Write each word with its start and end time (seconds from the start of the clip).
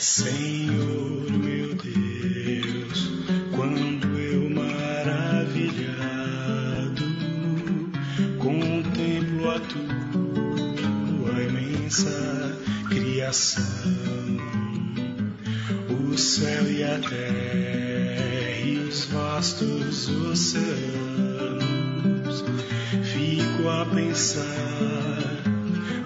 Senhor 0.00 1.26
meu 1.28 1.74
Deus, 1.74 3.10
quando 3.50 4.06
eu 4.16 4.48
maravilhado 4.48 5.82
contemplo 8.38 9.50
a 9.50 9.58
tua 9.58 11.42
imensa 11.42 12.56
criação, 12.88 13.64
o 15.90 16.16
céu 16.16 16.70
e 16.70 16.84
a 16.84 17.00
terra 17.00 18.60
e 18.64 18.78
os 18.88 19.06
vastos 19.06 20.08
oceanos, 20.08 21.64
fico 23.02 23.68
a 23.68 23.84
pensar 23.84 25.42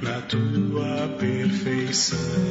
na 0.00 0.22
tua 0.22 1.08
perfeição. 1.18 2.41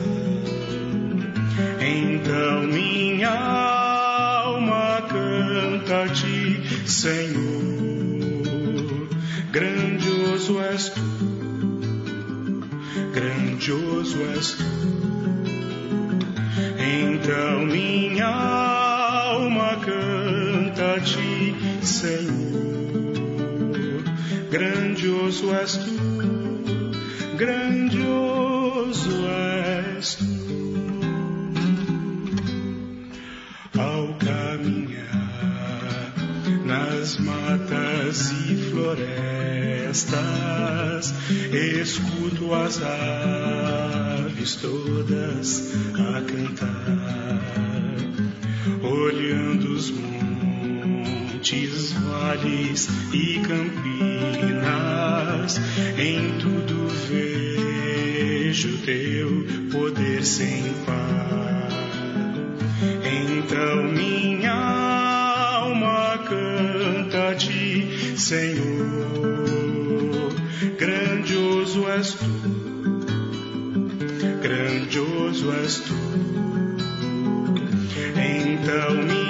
Senhor. 6.88 7.61
As 42.72 42.82
aves 42.84 44.56
todas 44.56 45.74
a 45.94 46.22
cantar, 46.22 47.42
olhando 48.82 49.74
os 49.74 49.92
montes, 49.92 51.42
vales 51.92 52.88
e 53.12 53.40
campinas, 53.40 54.62
em 55.98 56.38
tudo 56.40 56.88
vejo 57.10 58.78
teu 58.86 59.46
poder 59.70 60.24
sem 60.24 60.74
par. 60.86 61.68
Então 63.04 63.84
minha 63.84 64.72
Senhor, 68.16 69.01
grandioso 75.32 75.54
és 75.54 75.80
tu. 75.80 75.94
Então 78.18 78.96
minha 78.96 79.21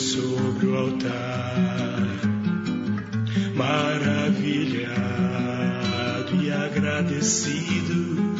sobre 0.00 0.66
o 0.66 0.76
altar. 0.76 2.08
Maravilhado 3.54 4.90
e 6.42 6.50
agradecido, 6.50 8.34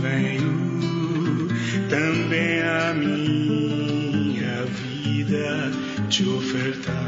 venho 0.00 1.48
também 1.90 2.62
a 2.62 2.94
minha 2.94 4.64
vida 4.64 5.70
te 6.08 6.26
ofertar. 6.26 7.02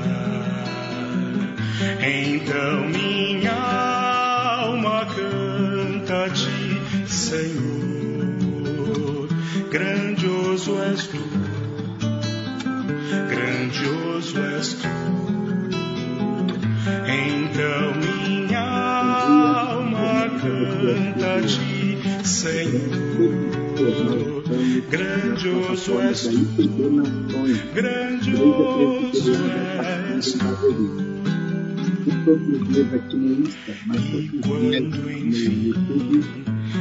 Então 2.00 2.88
minha 2.88 3.52
alma 3.52 5.06
canta 5.06 6.24
a 6.24 6.30
ti, 6.30 6.80
Senhor, 7.06 7.64
grandioso 9.70 10.78
és 10.82 11.06
tu, 11.06 11.53
grandioso 13.74 14.38
és 14.38 14.74
tu. 14.74 14.88
Então 17.08 17.94
minha 17.98 18.60
alma 18.60 20.28
canta 20.40 21.40
ti, 21.42 21.98
Senhor, 22.24 23.34
grandioso 24.90 26.00
és 26.00 26.22
tu, 26.22 26.32
grandioso 27.74 29.32
és 30.16 30.32
tu. 30.32 31.04
E 33.96 34.38
quando 34.40 35.10
enfim 35.10 35.74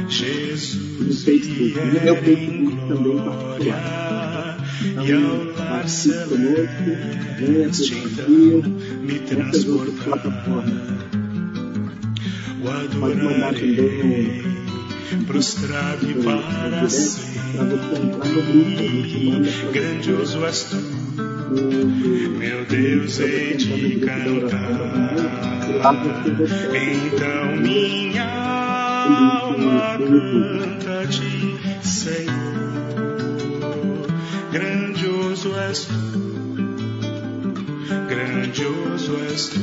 Jesus 0.08 1.24
vier 1.24 2.28
em 2.28 2.76
glória 2.86 4.33
e 4.82 5.12
ao 5.12 5.88
celeste 5.88 7.94
então 7.94 8.28
me 9.00 9.18
transportar, 9.20 10.20
o 12.62 12.68
adorarei 12.70 14.42
prostrado 15.26 16.10
e 16.10 16.14
para 16.22 16.88
sempre. 16.88 17.34
Grandioso 19.72 20.44
és 20.44 20.64
tu, 20.64 20.76
meu 22.38 22.64
Deus, 22.66 23.20
hei 23.20 23.56
de 23.56 24.00
cantar. 24.00 25.14
Então 26.74 27.56
minha 27.60 28.24
alma 29.04 29.98
canta 29.98 31.00
a 31.00 31.06
ti, 31.06 31.56
Senhor. 31.82 32.73
Grandioso 34.54 35.50
és 35.58 35.80
tu, 35.86 35.94
grandioso 38.08 39.16
és 39.28 39.48
tu. 39.48 39.58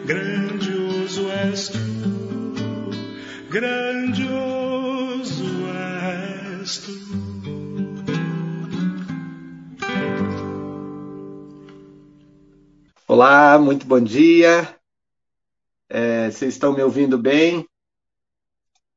Grandioso 0.07 1.29
és 1.45 1.69
tu, 1.69 1.85
grandioso 3.51 3.82
Olá, 13.25 13.57
muito 13.57 13.87
bom 13.87 14.01
dia. 14.01 14.77
É, 15.89 16.29
vocês 16.29 16.55
estão 16.55 16.75
me 16.75 16.83
ouvindo 16.83 17.17
bem? 17.17 17.65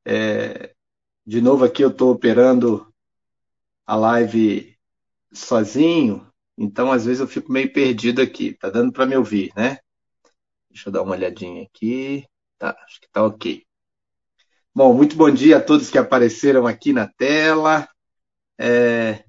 É, 0.03 0.73
de 1.23 1.39
novo 1.39 1.63
aqui 1.63 1.83
eu 1.83 1.91
estou 1.91 2.11
operando 2.11 2.91
a 3.85 3.95
live 3.95 4.75
sozinho, 5.31 6.27
então 6.57 6.91
às 6.91 7.05
vezes 7.05 7.19
eu 7.19 7.27
fico 7.27 7.51
meio 7.51 7.71
perdido 7.71 8.19
aqui. 8.19 8.55
Tá 8.55 8.71
dando 8.71 8.91
para 8.91 9.05
me 9.05 9.15
ouvir, 9.15 9.53
né? 9.55 9.77
Deixa 10.71 10.89
eu 10.89 10.93
dar 10.93 11.03
uma 11.03 11.13
olhadinha 11.13 11.61
aqui. 11.61 12.25
Tá, 12.57 12.75
acho 12.83 12.99
que 12.99 13.07
tá 13.11 13.23
ok. 13.23 13.63
Bom, 14.73 14.91
muito 14.91 15.15
bom 15.15 15.29
dia 15.29 15.57
a 15.57 15.61
todos 15.61 15.91
que 15.91 15.99
apareceram 15.99 16.65
aqui 16.65 16.91
na 16.91 17.07
tela. 17.07 17.87
É, 18.57 19.23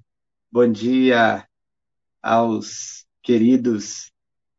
bom 0.51 0.67
dia 0.67 1.47
aos 2.19 3.05
queridos 3.21 4.11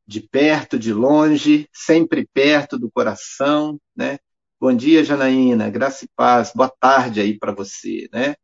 de 0.08 0.22
perto, 0.22 0.78
de 0.78 0.90
longe, 0.90 1.69
sempre 1.70 2.26
perto 2.32 2.78
do 2.78 2.90
coração, 2.90 3.78
né? 3.94 4.19
Bom 4.58 4.75
dia, 4.75 5.05
Janaína, 5.05 5.69
graça 5.69 6.06
e 6.06 6.08
paz, 6.16 6.50
boa 6.55 6.72
tarde 6.81 7.20
aí 7.20 7.38
para 7.38 7.52
você, 7.52 8.08
né? 8.10 8.34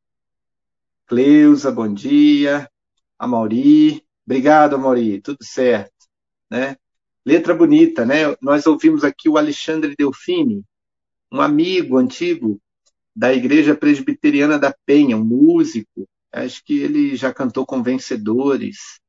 Cleusa, 1.07 1.73
bom 1.73 1.91
dia. 1.91 2.71
A 3.19 3.27
Mauri, 3.27 4.05
obrigado, 4.27 4.79
Mauri, 4.79 5.23
tudo 5.23 5.43
certo, 5.43 6.07
né? 6.51 6.77
Letra 7.25 7.55
bonita, 7.55 8.05
né? 8.05 8.37
Nós 8.43 8.67
ouvimos 8.67 9.03
aqui 9.03 9.31
o 9.31 9.39
Alexandre 9.39 9.95
Delfini, 9.97 10.63
um 11.33 11.41
amigo 11.41 11.97
antigo 11.97 12.61
da 13.17 13.33
Igreja 13.33 13.75
Presbiteriana 13.75 14.59
da 14.59 14.77
Penha, 14.85 15.17
um 15.17 15.25
músico. 15.25 16.07
Acho 16.31 16.63
que 16.63 16.79
ele 16.79 17.17
já 17.17 17.33
cantou 17.33 17.65
com 17.65 17.83
vencedores. 17.83 19.01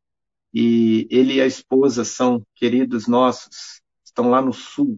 E 0.57 1.05
ele 1.11 1.33
e 1.33 1.41
a 1.41 1.45
esposa 1.45 2.05
são 2.05 2.41
queridos 2.55 3.07
nossos, 3.07 3.81
estão 4.05 4.29
lá 4.29 4.41
no 4.41 4.53
sul. 4.53 4.97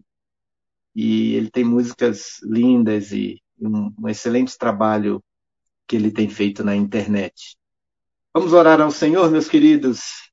E 0.94 1.34
ele 1.34 1.50
tem 1.50 1.64
músicas 1.64 2.40
lindas 2.44 3.10
e 3.10 3.42
um, 3.60 3.92
um 3.98 4.08
excelente 4.08 4.56
trabalho 4.56 5.20
que 5.84 5.96
ele 5.96 6.12
tem 6.12 6.28
feito 6.28 6.62
na 6.62 6.76
internet. 6.76 7.56
Vamos 8.32 8.52
orar 8.52 8.80
ao 8.80 8.92
Senhor, 8.92 9.28
meus 9.32 9.48
queridos. 9.48 10.30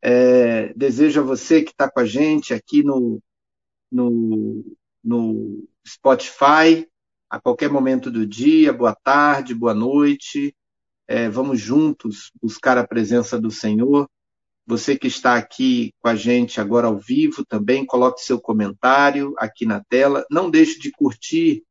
É, 0.00 0.72
desejo 0.74 1.22
a 1.22 1.24
você 1.24 1.62
que 1.62 1.72
está 1.72 1.90
com 1.90 1.98
a 1.98 2.06
gente 2.06 2.54
aqui 2.54 2.84
no, 2.84 3.20
no, 3.90 4.64
no 5.02 5.68
Spotify, 5.84 6.86
a 7.28 7.40
qualquer 7.40 7.68
momento 7.68 8.12
do 8.12 8.24
dia, 8.24 8.72
boa 8.72 8.94
tarde, 8.94 9.56
boa 9.56 9.74
noite. 9.74 10.54
É, 11.08 11.28
vamos 11.28 11.60
juntos 11.60 12.30
buscar 12.40 12.78
a 12.78 12.86
presença 12.86 13.40
do 13.40 13.50
Senhor. 13.50 14.08
Você 14.66 14.98
que 14.98 15.06
está 15.06 15.36
aqui 15.36 15.92
com 16.00 16.08
a 16.08 16.16
gente 16.16 16.60
agora 16.60 16.88
ao 16.88 16.98
vivo 16.98 17.44
também, 17.44 17.86
coloque 17.86 18.20
seu 18.20 18.40
comentário 18.40 19.32
aqui 19.38 19.64
na 19.64 19.82
tela. 19.88 20.26
Não 20.30 20.50
deixe 20.50 20.78
de 20.78 20.90
curtir 20.90 21.62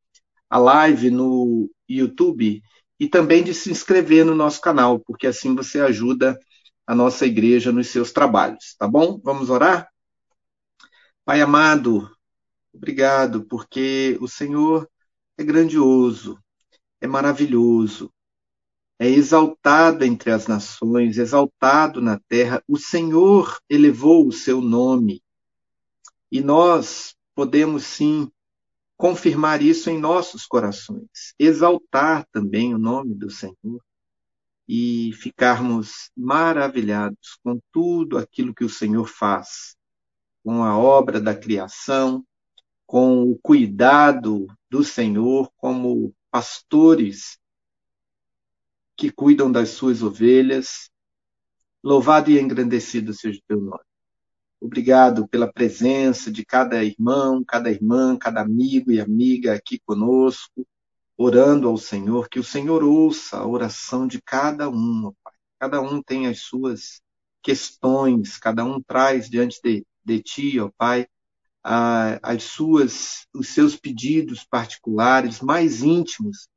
a 0.50 0.58
live 0.58 1.12
no 1.12 1.70
YouTube 1.90 2.62
e 3.00 3.10
também 3.10 3.44
de 3.44 3.54
se 3.54 3.70
inscrever 3.70 4.26
no 4.26 4.34
nosso 4.34 4.62
canal, 4.62 5.00
porque 5.00 5.28
assim 5.28 5.54
você 5.54 5.82
ajuda 5.82 6.40
a 6.88 6.96
nossa 6.96 7.26
igreja 7.26 7.72
nos 7.72 7.90
seus 7.90 8.12
trabalhos, 8.14 8.76
tá 8.78 8.88
bom? 8.88 9.20
Vamos 9.24 9.50
orar? 9.50 9.90
Pai 11.26 11.42
amado, 11.42 12.10
obrigado, 12.74 13.46
porque 13.46 14.18
o 14.22 14.28
Senhor 14.28 14.88
é 15.38 15.44
grandioso, 15.44 16.40
é 17.02 17.08
maravilhoso, 17.08 18.12
é 18.98 19.10
exaltado 19.10 20.06
entre 20.06 20.32
as 20.32 20.48
nações, 20.48 21.18
exaltado 21.18 22.02
na 22.02 22.20
terra. 22.28 22.64
O 22.68 22.78
Senhor 22.78 23.58
elevou 23.70 24.28
o 24.28 24.32
seu 24.32 24.62
nome. 24.62 25.22
E 26.32 26.42
nós 26.42 27.16
podemos 27.34 27.84
sim 27.84 28.32
confirmar 28.98 29.62
isso 29.62 29.90
em 29.90 30.00
nossos 30.00 30.46
corações, 30.46 31.34
exaltar 31.38 32.26
também 32.32 32.74
o 32.74 32.78
nome 32.78 33.14
do 33.14 33.30
Senhor 33.30 33.84
e 34.68 35.12
ficarmos 35.14 36.10
maravilhados 36.16 37.38
com 37.44 37.60
tudo 37.72 38.18
aquilo 38.18 38.54
que 38.54 38.64
o 38.64 38.70
Senhor 38.70 39.08
faz, 39.08 39.76
com 40.44 40.64
a 40.64 40.78
obra 40.78 41.20
da 41.20 41.36
criação, 41.36 42.26
com 42.88 43.24
o 43.24 43.38
cuidado 43.38 44.48
do 44.70 44.84
Senhor 44.84 45.52
como 45.58 46.16
pastores 46.32 47.38
que 48.96 49.12
cuidam 49.12 49.52
das 49.52 49.70
suas 49.70 50.02
ovelhas. 50.02 50.90
Louvado 51.84 52.32
e 52.32 52.40
engrandecido 52.40 53.14
seja 53.14 53.40
o 53.40 53.44
teu 53.48 53.62
nome. 53.62 53.84
Obrigado 54.60 55.28
pela 55.28 55.52
presença 55.52 56.32
de 56.32 56.44
cada 56.46 56.84
irmão, 56.84 57.44
cada 57.44 57.70
irmã, 57.70 58.18
cada 58.18 58.42
amigo 58.42 58.92
e 58.92 59.00
amiga 59.00 59.54
aqui 59.54 59.80
conosco 59.86 60.66
orando 61.18 61.68
ao 61.68 61.78
Senhor, 61.78 62.28
que 62.30 62.40
o 62.40 62.44
Senhor 62.44 62.84
ouça 62.84 63.38
a 63.38 63.48
oração 63.48 64.08
de 64.08 64.22
cada 64.22 64.70
um, 64.70 65.14
Pai. 65.24 65.34
Cada 65.60 65.82
um 65.82 66.02
tem 66.02 66.28
as 66.28 66.42
suas 66.42 67.02
questões, 67.42 68.38
cada 68.38 68.66
um 68.66 68.82
traz 68.82 69.30
diante 69.30 69.60
de, 69.64 69.86
de 70.04 70.22
Ti, 70.22 70.60
ó 70.60 70.70
Pai, 70.78 71.08
as 71.64 72.44
suas, 72.44 73.26
os 73.34 73.48
seus 73.50 73.76
pedidos 73.76 74.44
particulares, 74.44 75.42
mais 75.42 75.82
íntimos, 75.82 76.48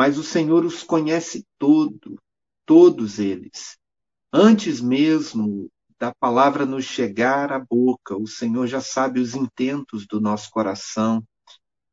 mas 0.00 0.16
o 0.16 0.22
Senhor 0.22 0.64
os 0.64 0.82
conhece 0.82 1.44
todo, 1.58 2.18
todos 2.64 3.18
eles. 3.18 3.76
Antes 4.32 4.80
mesmo 4.80 5.70
da 5.98 6.10
palavra 6.14 6.64
nos 6.64 6.86
chegar 6.86 7.52
à 7.52 7.58
boca, 7.58 8.16
o 8.16 8.26
Senhor 8.26 8.66
já 8.66 8.80
sabe 8.80 9.20
os 9.20 9.34
intentos 9.34 10.06
do 10.06 10.18
nosso 10.18 10.50
coração, 10.52 11.22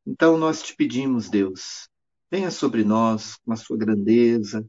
então 0.06 0.38
nós 0.38 0.63
te 0.63 0.74
pedimos, 0.74 1.30
Deus, 1.30 1.89
venha 2.31 2.50
sobre 2.50 2.86
nós 2.86 3.36
com 3.44 3.51
a 3.51 3.57
sua 3.57 3.75
grandeza, 3.75 4.65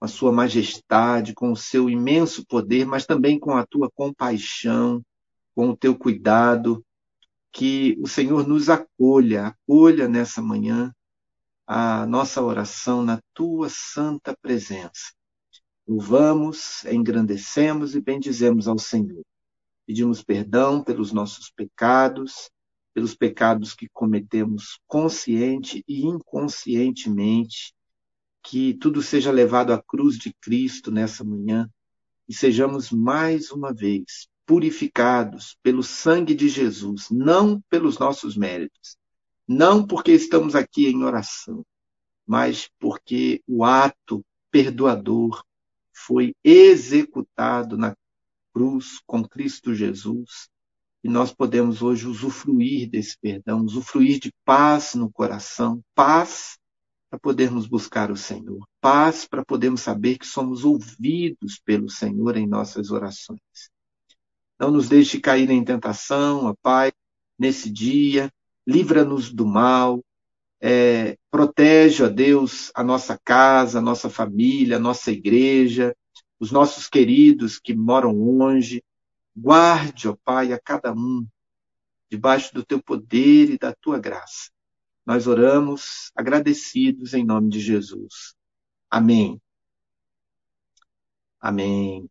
com 0.00 0.06
a 0.06 0.08
sua 0.08 0.32
majestade, 0.32 1.34
com 1.34 1.52
o 1.52 1.56
seu 1.56 1.90
imenso 1.90 2.42
poder, 2.46 2.86
mas 2.86 3.04
também 3.04 3.38
com 3.38 3.54
a 3.54 3.66
tua 3.66 3.90
compaixão, 3.90 5.04
com 5.54 5.68
o 5.68 5.76
teu 5.76 5.94
cuidado, 5.94 6.82
que 7.52 7.98
o 8.00 8.08
Senhor 8.08 8.48
nos 8.48 8.70
acolha, 8.70 9.48
acolha 9.48 10.08
nessa 10.08 10.40
manhã 10.40 10.90
a 11.70 12.06
nossa 12.06 12.40
oração 12.40 13.04
na 13.04 13.20
tua 13.34 13.68
santa 13.68 14.34
presença. 14.40 15.12
Louvamos, 15.86 16.82
engrandecemos 16.86 17.94
e 17.94 18.00
bendizemos 18.00 18.66
ao 18.66 18.78
Senhor. 18.78 19.22
Pedimos 19.86 20.22
perdão 20.24 20.82
pelos 20.82 21.12
nossos 21.12 21.50
pecados, 21.50 22.50
pelos 22.94 23.14
pecados 23.14 23.74
que 23.74 23.86
cometemos 23.92 24.80
consciente 24.86 25.84
e 25.86 26.06
inconscientemente, 26.06 27.74
que 28.42 28.72
tudo 28.72 29.02
seja 29.02 29.30
levado 29.30 29.70
à 29.70 29.82
cruz 29.82 30.16
de 30.16 30.32
Cristo 30.40 30.90
nessa 30.90 31.22
manhã 31.22 31.68
e 32.26 32.32
sejamos 32.32 32.90
mais 32.90 33.50
uma 33.50 33.74
vez 33.74 34.26
purificados 34.46 35.58
pelo 35.62 35.82
sangue 35.82 36.34
de 36.34 36.48
Jesus, 36.48 37.10
não 37.10 37.60
pelos 37.68 37.98
nossos 37.98 38.38
méritos, 38.38 38.96
não 39.48 39.86
porque 39.86 40.12
estamos 40.12 40.54
aqui 40.54 40.88
em 40.88 41.02
oração, 41.02 41.64
mas 42.26 42.68
porque 42.78 43.42
o 43.48 43.64
ato 43.64 44.22
perdoador 44.50 45.42
foi 45.92 46.34
executado 46.44 47.78
na 47.78 47.96
cruz 48.52 49.00
com 49.06 49.26
Cristo 49.26 49.74
Jesus 49.74 50.50
e 51.02 51.08
nós 51.08 51.32
podemos 51.32 51.80
hoje 51.80 52.06
usufruir 52.06 52.90
desse 52.90 53.16
perdão, 53.18 53.64
usufruir 53.64 54.20
de 54.20 54.32
paz 54.44 54.94
no 54.94 55.10
coração, 55.10 55.82
paz 55.94 56.58
para 57.08 57.18
podermos 57.18 57.66
buscar 57.66 58.10
o 58.10 58.16
Senhor, 58.16 58.68
paz 58.80 59.24
para 59.24 59.42
podermos 59.42 59.80
saber 59.80 60.18
que 60.18 60.26
somos 60.26 60.64
ouvidos 60.64 61.58
pelo 61.64 61.88
Senhor 61.88 62.36
em 62.36 62.46
nossas 62.46 62.90
orações. 62.90 63.40
Não 64.58 64.70
nos 64.70 64.88
deixe 64.88 65.20
cair 65.20 65.48
em 65.48 65.64
tentação, 65.64 66.44
ó 66.44 66.54
Pai, 66.60 66.92
nesse 67.38 67.70
dia, 67.70 68.30
livra-nos 68.68 69.32
do 69.32 69.46
mal, 69.46 70.04
é, 70.60 71.16
protege, 71.30 72.04
ó 72.04 72.08
Deus, 72.08 72.70
a 72.74 72.84
nossa 72.84 73.18
casa, 73.24 73.78
a 73.78 73.82
nossa 73.82 74.10
família, 74.10 74.76
a 74.76 74.80
nossa 74.80 75.10
igreja, 75.10 75.96
os 76.38 76.52
nossos 76.52 76.86
queridos 76.86 77.58
que 77.58 77.74
moram 77.74 78.12
longe, 78.12 78.84
Guarde, 79.34 80.06
ó 80.06 80.16
Pai, 80.22 80.52
a 80.52 80.60
cada 80.60 80.92
um, 80.92 81.26
debaixo 82.10 82.52
do 82.52 82.62
teu 82.62 82.82
poder 82.82 83.48
e 83.48 83.58
da 83.58 83.72
tua 83.72 83.98
graça. 83.98 84.50
Nós 85.06 85.26
oramos 85.26 86.10
agradecidos 86.14 87.14
em 87.14 87.24
nome 87.24 87.48
de 87.48 87.60
Jesus. 87.60 88.34
Amém. 88.90 89.40
Amém. 91.40 92.10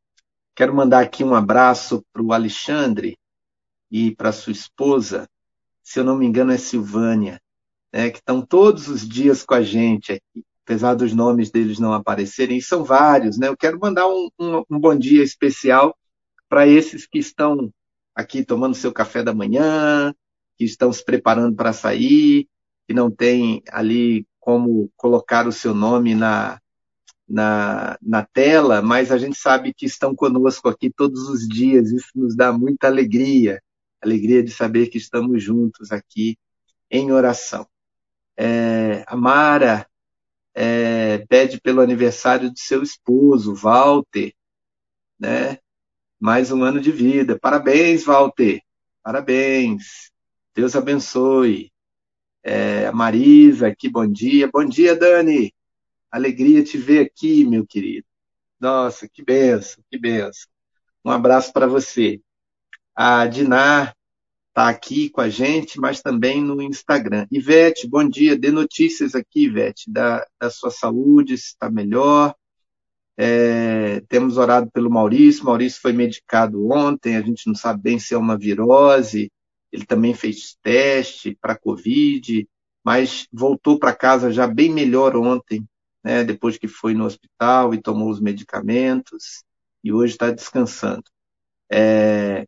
Quero 0.55 0.73
mandar 0.73 1.03
aqui 1.03 1.23
um 1.23 1.35
abraço 1.35 2.03
para 2.11 2.23
o 2.23 2.33
Alexandre 2.33 3.15
e 3.91 4.15
para 4.15 4.31
sua 4.31 4.53
esposa, 4.53 5.29
se 5.87 6.01
eu 6.01 6.03
não 6.03 6.17
me 6.17 6.25
engano 6.25 6.51
é 6.51 6.57
Silvânia, 6.57 7.41
né, 7.93 8.09
que 8.09 8.17
estão 8.17 8.41
todos 8.41 8.89
os 8.89 9.07
dias 9.07 9.45
com 9.45 9.53
a 9.53 9.61
gente 9.61 10.11
aqui, 10.11 10.45
apesar 10.65 10.95
dos 10.95 11.13
nomes 11.13 11.49
deles 11.49 11.79
não 11.79 11.93
aparecerem, 11.93 12.59
são 12.59 12.83
vários, 12.83 13.37
né? 13.37 13.47
Eu 13.47 13.55
quero 13.55 13.79
mandar 13.79 14.05
um, 14.05 14.29
um, 14.37 14.63
um 14.69 14.77
bom 14.77 14.93
dia 14.93 15.23
especial 15.23 15.97
para 16.49 16.67
esses 16.67 17.07
que 17.07 17.19
estão 17.19 17.71
aqui 18.13 18.43
tomando 18.43 18.75
seu 18.75 18.91
café 18.91 19.23
da 19.23 19.33
manhã, 19.33 20.13
que 20.57 20.65
estão 20.65 20.91
se 20.91 21.05
preparando 21.05 21.55
para 21.55 21.71
sair, 21.71 22.49
que 22.85 22.93
não 22.93 23.09
tem 23.09 23.63
ali 23.71 24.27
como 24.41 24.91
colocar 24.97 25.47
o 25.47 25.53
seu 25.53 25.73
nome 25.73 26.13
na, 26.13 26.59
na, 27.25 27.97
na 28.01 28.25
tela, 28.25 28.81
mas 28.81 29.09
a 29.09 29.17
gente 29.17 29.37
sabe 29.37 29.73
que 29.73 29.85
estão 29.85 30.13
conosco 30.13 30.67
aqui 30.67 30.89
todos 30.89 31.29
os 31.29 31.47
dias, 31.47 31.91
isso 31.91 32.09
nos 32.13 32.35
dá 32.35 32.51
muita 32.51 32.87
alegria, 32.87 33.61
alegria 34.01 34.43
de 34.43 34.51
saber 34.51 34.87
que 34.87 34.97
estamos 34.97 35.43
juntos 35.43 35.91
aqui 35.91 36.37
em 36.89 37.11
oração. 37.11 37.67
É, 38.37 39.03
a 39.07 39.15
Mara 39.15 39.87
é, 40.53 41.19
pede 41.29 41.59
pelo 41.59 41.81
aniversário 41.81 42.51
de 42.51 42.59
seu 42.59 42.81
esposo, 42.83 43.53
Walter, 43.53 44.33
né? 45.19 45.57
mais 46.19 46.51
um 46.51 46.63
ano 46.63 46.79
de 46.79 46.91
vida. 46.91 47.37
Parabéns, 47.39 48.03
Walter. 48.05 48.61
Parabéns. 49.03 50.11
Deus 50.53 50.75
abençoe. 50.75 51.71
É, 52.43 52.91
Marisa, 52.91 53.67
aqui, 53.67 53.89
bom 53.89 54.07
dia. 54.07 54.49
Bom 54.51 54.65
dia, 54.65 54.95
Dani. 54.95 55.53
Alegria 56.11 56.63
te 56.63 56.77
ver 56.77 57.05
aqui, 57.05 57.45
meu 57.45 57.65
querido. 57.65 58.07
Nossa, 58.59 59.07
que 59.07 59.23
benção, 59.23 59.83
que 59.89 59.97
benção. 59.99 60.49
Um 61.05 61.11
abraço 61.11 61.53
para 61.53 61.67
você. 61.67 62.19
A 62.99 63.27
Dinar 63.27 63.95
está 64.49 64.69
aqui 64.69 65.07
com 65.11 65.21
a 65.21 65.29
gente, 65.29 65.79
mas 65.79 66.01
também 66.01 66.41
no 66.41 66.59
Instagram. 66.63 67.27
Ivete, 67.31 67.87
bom 67.87 68.09
dia. 68.09 68.35
Dê 68.35 68.49
notícias 68.49 69.13
aqui, 69.13 69.43
Ivete, 69.43 69.91
da, 69.91 70.25
da 70.41 70.49
sua 70.49 70.71
saúde, 70.71 71.37
se 71.37 71.49
está 71.49 71.69
melhor. 71.69 72.33
É, 73.15 74.01
temos 74.09 74.37
orado 74.37 74.71
pelo 74.71 74.89
Maurício. 74.89 75.45
Maurício 75.45 75.79
foi 75.79 75.93
medicado 75.93 76.71
ontem. 76.71 77.15
A 77.15 77.21
gente 77.21 77.45
não 77.45 77.53
sabe 77.53 77.83
bem 77.83 77.99
se 77.99 78.15
é 78.15 78.17
uma 78.17 78.35
virose. 78.35 79.31
Ele 79.71 79.85
também 79.85 80.15
fez 80.15 80.57
teste 80.63 81.37
para 81.39 81.55
Covid, 81.55 82.49
mas 82.83 83.27
voltou 83.31 83.77
para 83.77 83.95
casa 83.95 84.31
já 84.31 84.47
bem 84.47 84.73
melhor 84.73 85.15
ontem, 85.15 85.63
né, 86.03 86.23
depois 86.23 86.57
que 86.57 86.67
foi 86.67 86.95
no 86.95 87.05
hospital 87.05 87.75
e 87.75 87.81
tomou 87.81 88.09
os 88.09 88.19
medicamentos. 88.19 89.43
E 89.83 89.93
hoje 89.93 90.13
está 90.13 90.31
descansando. 90.31 91.03
É, 91.71 92.47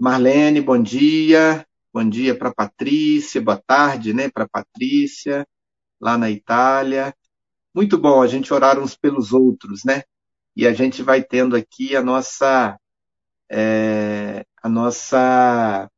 Marlene, 0.00 0.62
bom 0.62 0.82
dia. 0.82 1.66
Bom 1.92 2.08
dia 2.08 2.34
para 2.34 2.54
Patrícia, 2.54 3.38
boa 3.42 3.58
tarde, 3.58 4.14
né, 4.14 4.30
para 4.30 4.48
Patrícia, 4.48 5.46
lá 6.00 6.16
na 6.16 6.30
Itália. 6.30 7.14
Muito 7.74 7.98
bom 7.98 8.22
a 8.22 8.26
gente 8.26 8.54
orar 8.54 8.78
uns 8.78 8.96
pelos 8.96 9.34
outros, 9.34 9.84
né? 9.84 10.02
E 10.56 10.66
a 10.66 10.72
gente 10.72 11.02
vai 11.02 11.22
tendo 11.22 11.54
aqui 11.54 11.94
a 11.94 12.02
nossa 12.02 12.78
é, 13.50 14.46
a 14.62 14.68
nossa 14.70 15.90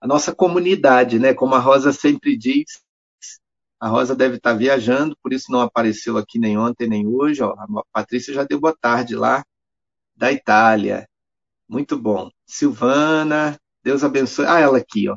a 0.00 0.06
nossa 0.06 0.34
comunidade, 0.34 1.18
né? 1.18 1.34
Como 1.34 1.54
a 1.54 1.58
Rosa 1.58 1.92
sempre 1.92 2.34
diz, 2.36 2.82
a 3.78 3.88
Rosa 3.88 4.16
deve 4.16 4.36
estar 4.36 4.54
viajando, 4.54 5.14
por 5.22 5.34
isso 5.34 5.52
não 5.52 5.60
apareceu 5.60 6.16
aqui 6.16 6.38
nem 6.38 6.56
ontem 6.56 6.88
nem 6.88 7.06
hoje. 7.06 7.42
Ó. 7.42 7.50
A 7.52 7.84
Patrícia 7.92 8.32
já 8.32 8.44
deu 8.44 8.58
boa 8.58 8.74
tarde 8.80 9.14
lá 9.16 9.44
da 10.16 10.32
Itália. 10.32 11.06
Muito 11.74 11.98
bom. 11.98 12.30
Silvana, 12.46 13.58
Deus 13.82 14.04
abençoe. 14.04 14.46
Ah, 14.46 14.60
ela 14.60 14.78
aqui, 14.78 15.08
ó. 15.08 15.16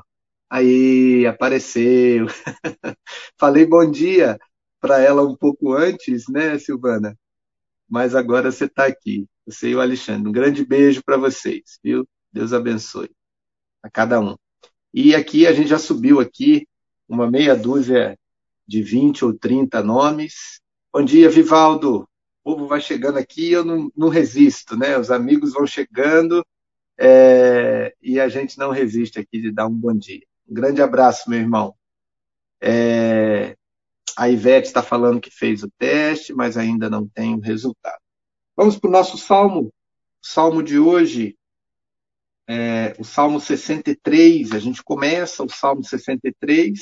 Aí, 0.50 1.24
apareceu. 1.28 2.26
Falei 3.40 3.64
bom 3.64 3.88
dia 3.92 4.40
para 4.82 5.00
ela 5.00 5.22
um 5.22 5.36
pouco 5.36 5.74
antes, 5.74 6.28
né, 6.28 6.58
Silvana? 6.58 7.16
Mas 7.88 8.16
agora 8.16 8.52
você 8.52 8.66
está 8.66 8.88
aqui. 8.88 9.28
Você 9.46 9.70
e 9.70 9.76
o 9.76 9.82
Alexandre. 9.82 10.28
Um 10.28 10.32
grande 10.32 10.66
beijo 10.66 11.04
para 11.06 11.16
vocês, 11.16 11.78
viu? 11.84 12.08
Deus 12.34 12.52
abençoe 12.54 13.12
a 13.84 13.90
cada 13.92 14.20
um. 14.20 14.36
E 14.92 15.14
aqui 15.14 15.46
a 15.46 15.54
gente 15.54 15.70
já 15.70 15.78
subiu 15.78 16.20
aqui 16.20 16.68
uma 17.08 17.30
meia 17.30 17.56
dúzia 17.56 18.18
de 18.68 18.82
20 18.82 19.26
ou 19.26 19.32
30 19.32 19.84
nomes. 19.84 20.60
Bom 20.92 21.06
dia, 21.06 21.30
Vivaldo 21.30 22.10
povo 22.48 22.66
vai 22.66 22.80
chegando 22.80 23.18
aqui 23.18 23.52
eu 23.52 23.66
não, 23.66 23.92
não 23.94 24.08
resisto, 24.08 24.78
né? 24.78 24.98
Os 24.98 25.12
amigos 25.12 25.52
vão 25.52 25.68
chegando 25.68 26.46
é, 26.98 27.94
e 28.02 28.22
a 28.22 28.30
gente 28.30 28.58
não 28.58 28.72
resiste 28.72 29.20
aqui 29.20 29.42
de 29.42 29.52
dar 29.52 29.68
um 29.68 29.74
bom 29.74 29.94
dia. 29.94 30.26
Um 30.48 30.54
grande 30.54 30.82
abraço, 30.82 31.30
meu 31.30 31.40
irmão. 31.40 31.76
É, 32.62 33.58
a 34.16 34.30
Ivete 34.30 34.68
está 34.68 34.82
falando 34.82 35.20
que 35.20 35.30
fez 35.30 35.62
o 35.62 35.70
teste, 35.78 36.34
mas 36.34 36.56
ainda 36.56 36.90
não 36.90 37.06
tem 37.06 37.36
o 37.36 37.42
resultado. 37.42 38.00
Vamos 38.56 38.78
para 38.80 38.88
o 38.88 38.94
nosso 38.94 39.18
salmo. 39.18 39.64
O 40.24 40.26
salmo 40.26 40.64
de 40.64 40.80
hoje, 40.80 41.38
é, 42.48 42.96
o 42.98 43.04
salmo 43.04 43.42
63. 43.42 44.54
A 44.54 44.60
gente 44.60 44.82
começa 44.82 45.44
o 45.44 45.50
salmo 45.50 45.84
63 45.84 46.80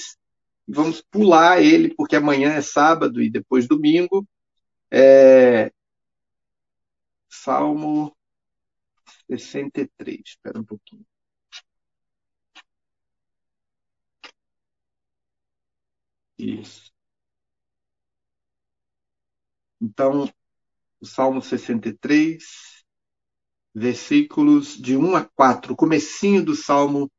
e 0.67 0.71
vamos 0.71 1.01
pular 1.09 1.59
ele, 1.59 1.91
porque 1.95 2.15
amanhã 2.15 2.53
é 2.53 2.61
sábado 2.61 3.19
e 3.19 3.31
depois 3.31 3.67
domingo. 3.67 4.27
É, 4.97 5.71
Salmo 7.29 8.15
63, 9.29 10.21
espera 10.25 10.59
um 10.59 10.63
pouquinho. 10.63 11.05
Isso. 16.37 16.93
Então, 19.81 20.29
o 21.01 21.05
Salmo 21.05 21.41
63, 21.41 22.85
versículos 23.73 24.77
de 24.77 24.97
1 24.97 25.15
a 25.15 25.25
4, 25.25 25.75
comecinho 25.75 26.43
do 26.43 26.55
Salmo 26.55 27.11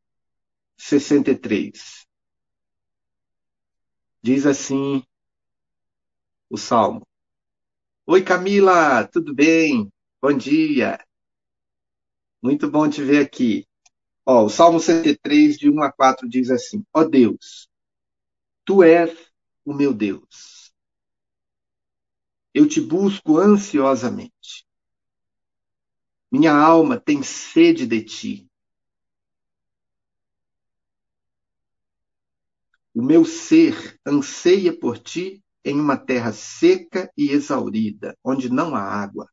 63. 0.79 2.07
Diz 4.23 4.47
assim 4.47 5.03
o 6.51 6.57
Salmo: 6.57 7.07
Oi, 8.07 8.23
Camila, 8.25 9.07
tudo 9.07 9.33
bem? 9.35 9.89
Bom 10.21 10.33
dia. 10.37 10.99
Muito 12.43 12.71
bom 12.71 12.89
te 12.89 13.03
ver 13.03 13.25
aqui. 13.25 13.67
Ó, 14.27 14.45
o 14.47 14.51
Salmo 14.51 14.81
103, 14.81 15.59
de 15.59 15.71
1 15.71 15.83
a 15.83 15.93
4, 15.93 16.29
diz 16.29 16.51
assim: 16.51 16.85
Ó 16.95 17.05
Deus, 17.05 17.69
tu 18.67 18.83
és 18.85 19.11
o 19.65 19.75
meu 19.75 19.95
Deus. 19.95 20.73
Eu 22.53 22.67
te 22.69 22.81
busco 22.81 23.39
ansiosamente. 23.39 24.67
Minha 26.31 26.53
alma 26.55 27.01
tem 27.01 27.21
sede 27.21 27.85
de 27.85 28.01
ti. 28.05 28.49
O 32.93 33.01
meu 33.01 33.25
ser 33.25 33.97
anseia 34.05 34.77
por 34.77 34.99
ti 34.99 35.41
em 35.67 35.81
uma 35.81 35.97
terra 35.97 36.33
seca 36.33 37.13
e 37.17 37.31
exaurida, 37.31 38.17
onde 38.23 38.49
não 38.49 38.77
há 38.77 38.81
água. 38.81 39.29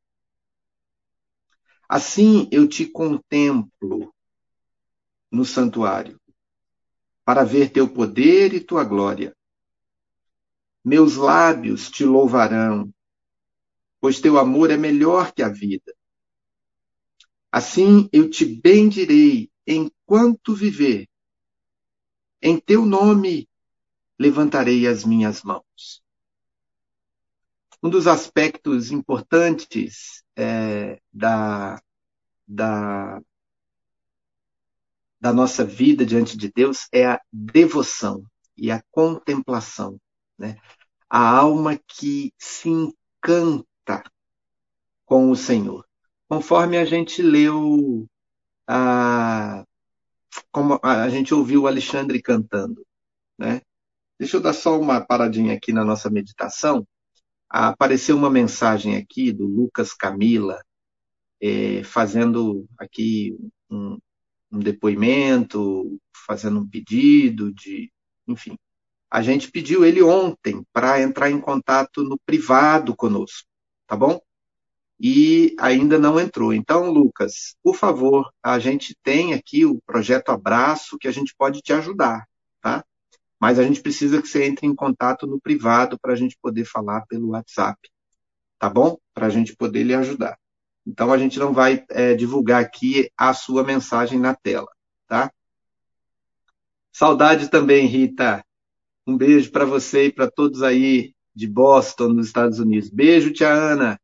Assim 1.87 2.49
eu 2.51 2.67
te 2.67 2.87
contemplo 2.87 4.11
no 5.31 5.45
santuário, 5.45 6.19
para 7.23 7.43
ver 7.43 7.71
teu 7.71 7.87
poder 7.87 8.51
e 8.51 8.59
tua 8.59 8.83
glória. 8.83 9.35
Meus 10.83 11.15
lábios 11.15 11.91
te 11.91 12.03
louvarão, 12.03 12.91
pois 14.01 14.19
teu 14.19 14.39
amor 14.39 14.71
é 14.71 14.77
melhor 14.77 15.31
que 15.33 15.43
a 15.43 15.49
vida. 15.49 15.95
Assim 17.51 18.09
eu 18.11 18.27
te 18.27 18.43
bendirei 18.43 19.51
enquanto 19.67 20.55
viver. 20.55 21.07
Em 22.41 22.59
teu 22.59 22.87
nome 22.87 23.47
levantarei 24.17 24.87
as 24.87 25.05
minhas 25.05 25.43
mãos. 25.43 26.02
Um 27.83 27.89
dos 27.89 28.07
aspectos 28.07 28.91
importantes 28.93 30.23
é, 30.37 31.01
da, 31.11 31.81
da, 32.47 33.21
da 35.19 35.33
nossa 35.33 35.65
vida 35.65 36.05
diante 36.05 36.37
de 36.37 36.49
Deus 36.49 36.87
é 36.93 37.05
a 37.05 37.19
devoção 37.29 38.23
e 38.55 38.71
a 38.71 38.81
contemplação. 38.89 39.99
Né? 40.37 40.55
A 41.09 41.27
alma 41.27 41.77
que 41.77 42.33
se 42.37 42.69
encanta 42.69 44.01
com 45.03 45.29
o 45.29 45.35
Senhor. 45.35 45.85
Conforme 46.29 46.77
a 46.77 46.85
gente 46.85 47.21
leu, 47.21 48.07
a, 48.65 49.65
como 50.53 50.79
a 50.81 51.09
gente 51.09 51.33
ouviu 51.33 51.63
o 51.63 51.67
Alexandre 51.67 52.21
cantando. 52.21 52.87
Né? 53.37 53.61
Deixa 54.17 54.37
eu 54.37 54.41
dar 54.41 54.53
só 54.53 54.79
uma 54.79 55.01
paradinha 55.01 55.53
aqui 55.53 55.73
na 55.73 55.83
nossa 55.83 56.09
meditação 56.09 56.87
Apareceu 57.53 58.17
uma 58.17 58.31
mensagem 58.31 58.95
aqui 58.95 59.31
do 59.31 59.45
Lucas 59.45 59.93
Camila, 59.93 60.59
é, 61.39 61.83
fazendo 61.83 62.65
aqui 62.79 63.37
um, 63.69 63.99
um 64.51 64.57
depoimento, 64.57 65.99
fazendo 66.25 66.61
um 66.61 66.67
pedido 66.67 67.53
de, 67.53 67.91
enfim. 68.27 68.57
A 69.11 69.21
gente 69.21 69.51
pediu 69.51 69.85
ele 69.85 70.01
ontem 70.01 70.65
para 70.73 70.99
entrar 70.99 71.29
em 71.29 71.39
contato 71.39 72.03
no 72.03 72.17
privado 72.25 72.95
conosco, 72.95 73.47
tá 73.85 73.95
bom? 73.95 74.19
E 74.99 75.55
ainda 75.59 75.99
não 75.99 76.19
entrou. 76.19 76.55
Então, 76.55 76.89
Lucas, 76.89 77.55
por 77.61 77.75
favor, 77.75 78.33
a 78.41 78.57
gente 78.57 78.97
tem 79.03 79.35
aqui 79.35 79.63
o 79.63 79.79
projeto 79.85 80.29
Abraço 80.29 80.97
que 80.97 81.07
a 81.07 81.11
gente 81.11 81.35
pode 81.37 81.61
te 81.61 81.71
ajudar, 81.71 82.25
tá? 82.61 82.83
Mas 83.43 83.59
a 83.59 83.63
gente 83.63 83.81
precisa 83.81 84.21
que 84.21 84.27
você 84.29 84.45
entre 84.45 84.65
em 84.65 84.73
contato 84.73 85.27
no 85.27 85.37
privado 85.37 85.99
para 85.99 86.13
a 86.13 86.15
gente 86.15 86.37
poder 86.41 86.63
falar 86.63 87.05
pelo 87.07 87.31
WhatsApp, 87.31 87.77
tá 88.57 88.69
bom? 88.69 88.97
Para 89.13 89.25
a 89.25 89.29
gente 89.29 89.53
poder 89.53 89.83
lhe 89.83 89.93
ajudar. 89.93 90.39
Então 90.87 91.11
a 91.11 91.17
gente 91.17 91.37
não 91.37 91.51
vai 91.51 91.83
é, 91.89 92.13
divulgar 92.13 92.63
aqui 92.63 93.11
a 93.17 93.33
sua 93.33 93.61
mensagem 93.61 94.17
na 94.17 94.33
tela, 94.33 94.71
tá? 95.09 95.29
Saudade 96.89 97.49
também, 97.49 97.85
Rita. 97.85 98.41
Um 99.05 99.17
beijo 99.17 99.51
para 99.51 99.65
você 99.65 100.05
e 100.05 100.13
para 100.13 100.31
todos 100.31 100.63
aí 100.63 101.13
de 101.35 101.45
Boston, 101.45 102.13
nos 102.13 102.27
Estados 102.27 102.59
Unidos. 102.59 102.89
Beijo, 102.89 103.33
tia 103.33 103.51
Ana. 103.51 103.99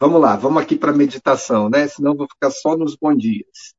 Vamos 0.00 0.20
lá, 0.20 0.34
vamos 0.34 0.60
aqui 0.60 0.74
para 0.74 0.90
a 0.90 0.96
meditação, 0.96 1.70
né? 1.70 1.86
Senão 1.86 2.16
vou 2.16 2.26
ficar 2.26 2.50
só 2.50 2.76
nos 2.76 2.96
bons 2.96 3.16
dias. 3.16 3.77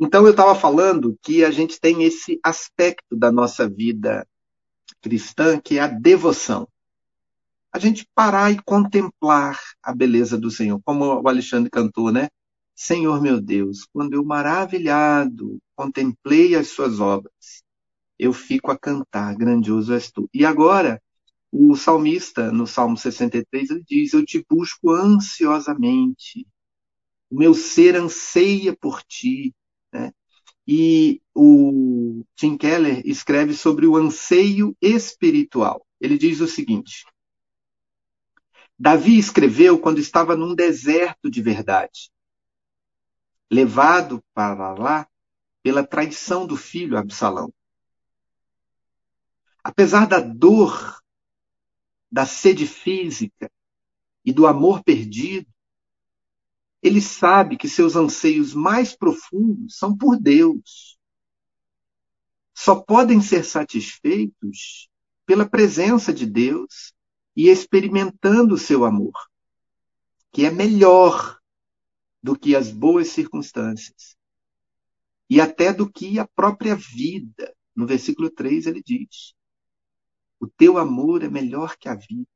Então, 0.00 0.24
eu 0.24 0.30
estava 0.30 0.54
falando 0.54 1.18
que 1.22 1.44
a 1.44 1.50
gente 1.50 1.80
tem 1.80 2.04
esse 2.04 2.38
aspecto 2.42 3.16
da 3.16 3.32
nossa 3.32 3.68
vida 3.68 4.26
cristã, 5.00 5.60
que 5.60 5.78
é 5.78 5.80
a 5.80 5.88
devoção. 5.88 6.68
A 7.72 7.78
gente 7.78 8.08
parar 8.14 8.50
e 8.50 8.62
contemplar 8.62 9.58
a 9.82 9.94
beleza 9.94 10.38
do 10.38 10.50
Senhor, 10.50 10.80
como 10.84 11.20
o 11.20 11.28
Alexandre 11.28 11.70
cantou, 11.70 12.12
né? 12.12 12.28
Senhor 12.74 13.20
meu 13.20 13.40
Deus, 13.40 13.86
quando 13.92 14.14
eu 14.14 14.24
maravilhado 14.24 15.58
contemplei 15.74 16.54
as 16.54 16.68
suas 16.68 17.00
obras, 17.00 17.64
eu 18.18 18.32
fico 18.32 18.70
a 18.70 18.78
cantar, 18.78 19.34
grandioso 19.36 19.92
és 19.92 20.10
tu. 20.12 20.30
E 20.32 20.44
agora, 20.44 21.02
o 21.50 21.74
salmista, 21.74 22.52
no 22.52 22.66
Salmo 22.66 22.96
63, 22.96 23.70
ele 23.70 23.84
diz: 23.86 24.12
Eu 24.12 24.24
te 24.24 24.44
busco 24.48 24.92
ansiosamente, 24.92 26.46
o 27.30 27.36
meu 27.36 27.52
ser 27.52 27.96
anseia 27.96 28.76
por 28.76 29.02
ti. 29.02 29.54
E 30.68 31.22
o 31.34 32.22
Tim 32.36 32.58
Keller 32.58 33.00
escreve 33.06 33.54
sobre 33.54 33.86
o 33.86 33.96
anseio 33.96 34.76
espiritual. 34.82 35.86
Ele 35.98 36.18
diz 36.18 36.42
o 36.42 36.46
seguinte: 36.46 37.06
Davi 38.78 39.18
escreveu 39.18 39.78
quando 39.78 39.98
estava 39.98 40.36
num 40.36 40.54
deserto 40.54 41.30
de 41.30 41.40
verdade 41.40 42.10
levado 43.50 44.22
para 44.34 44.74
lá 44.74 45.08
pela 45.62 45.86
traição 45.86 46.46
do 46.46 46.56
filho 46.56 46.96
Absalão. 46.96 47.52
Apesar 49.62 50.06
da 50.06 50.20
dor, 50.20 51.02
da 52.10 52.24
sede 52.24 52.66
física 52.66 53.50
e 54.24 54.32
do 54.32 54.46
amor 54.46 54.82
perdido, 54.82 55.48
ele 56.82 57.00
sabe 57.00 57.56
que 57.56 57.68
seus 57.68 57.96
anseios 57.96 58.54
mais 58.54 58.94
profundos 58.94 59.76
são 59.76 59.96
por 59.96 60.18
Deus. 60.18 60.98
Só 62.54 62.76
podem 62.76 63.20
ser 63.20 63.44
satisfeitos 63.44 64.88
pela 65.26 65.48
presença 65.48 66.12
de 66.12 66.26
Deus 66.26 66.92
e 67.36 67.48
experimentando 67.48 68.54
o 68.54 68.58
seu 68.58 68.84
amor, 68.84 69.12
que 70.32 70.44
é 70.44 70.50
melhor 70.50 71.38
do 72.22 72.38
que 72.38 72.54
as 72.54 72.70
boas 72.70 73.08
circunstâncias. 73.08 74.16
E 75.30 75.40
até 75.40 75.72
do 75.72 75.90
que 75.90 76.18
a 76.18 76.26
própria 76.26 76.74
vida. 76.74 77.54
No 77.76 77.86
versículo 77.86 78.30
3 78.30 78.66
ele 78.66 78.82
diz: 78.82 79.34
O 80.40 80.48
teu 80.48 80.78
amor 80.78 81.22
é 81.22 81.28
melhor 81.28 81.76
que 81.76 81.88
a 81.88 81.94
vida. 81.94 82.26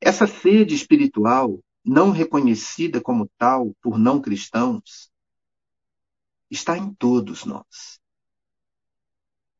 Essa 0.00 0.26
sede 0.26 0.74
espiritual, 0.74 1.60
não 1.86 2.10
reconhecida 2.10 3.00
como 3.00 3.30
tal 3.38 3.72
por 3.80 3.96
não 3.96 4.20
cristãos, 4.20 5.10
está 6.50 6.76
em 6.76 6.92
todos 6.94 7.44
nós. 7.44 8.00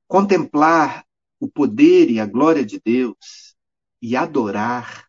Contemplar 0.08 1.06
o 1.38 1.48
poder 1.48 2.10
e 2.10 2.18
a 2.18 2.26
glória 2.26 2.66
de 2.66 2.80
Deus 2.84 3.56
e 4.02 4.16
adorar 4.16 5.08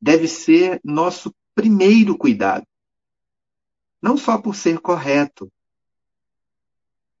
deve 0.00 0.28
ser 0.28 0.80
nosso 0.84 1.34
primeiro 1.54 2.16
cuidado. 2.18 2.66
Não 4.00 4.18
só 4.18 4.38
por 4.38 4.54
ser 4.54 4.78
correto, 4.78 5.50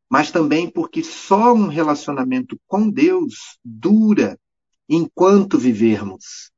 mas 0.08 0.30
também 0.30 0.70
porque 0.70 1.02
só 1.02 1.52
um 1.54 1.68
relacionamento 1.68 2.60
com 2.66 2.90
Deus 2.90 3.58
dura 3.64 4.38
enquanto 4.88 5.58
vivermos. 5.58 6.52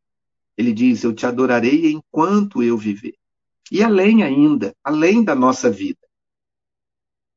Ele 0.58 0.72
diz: 0.72 1.04
Eu 1.04 1.14
te 1.14 1.24
adorarei 1.24 1.92
enquanto 1.92 2.64
eu 2.64 2.76
viver. 2.76 3.14
E 3.70 3.80
além 3.80 4.24
ainda, 4.24 4.74
além 4.82 5.22
da 5.22 5.34
nossa 5.34 5.70
vida. 5.70 6.00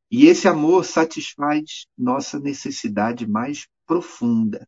E 0.10 0.26
esse 0.26 0.48
amor 0.48 0.84
satisfaz 0.84 1.86
nossa 1.96 2.40
necessidade 2.40 3.28
mais 3.28 3.68
profunda. 3.86 4.68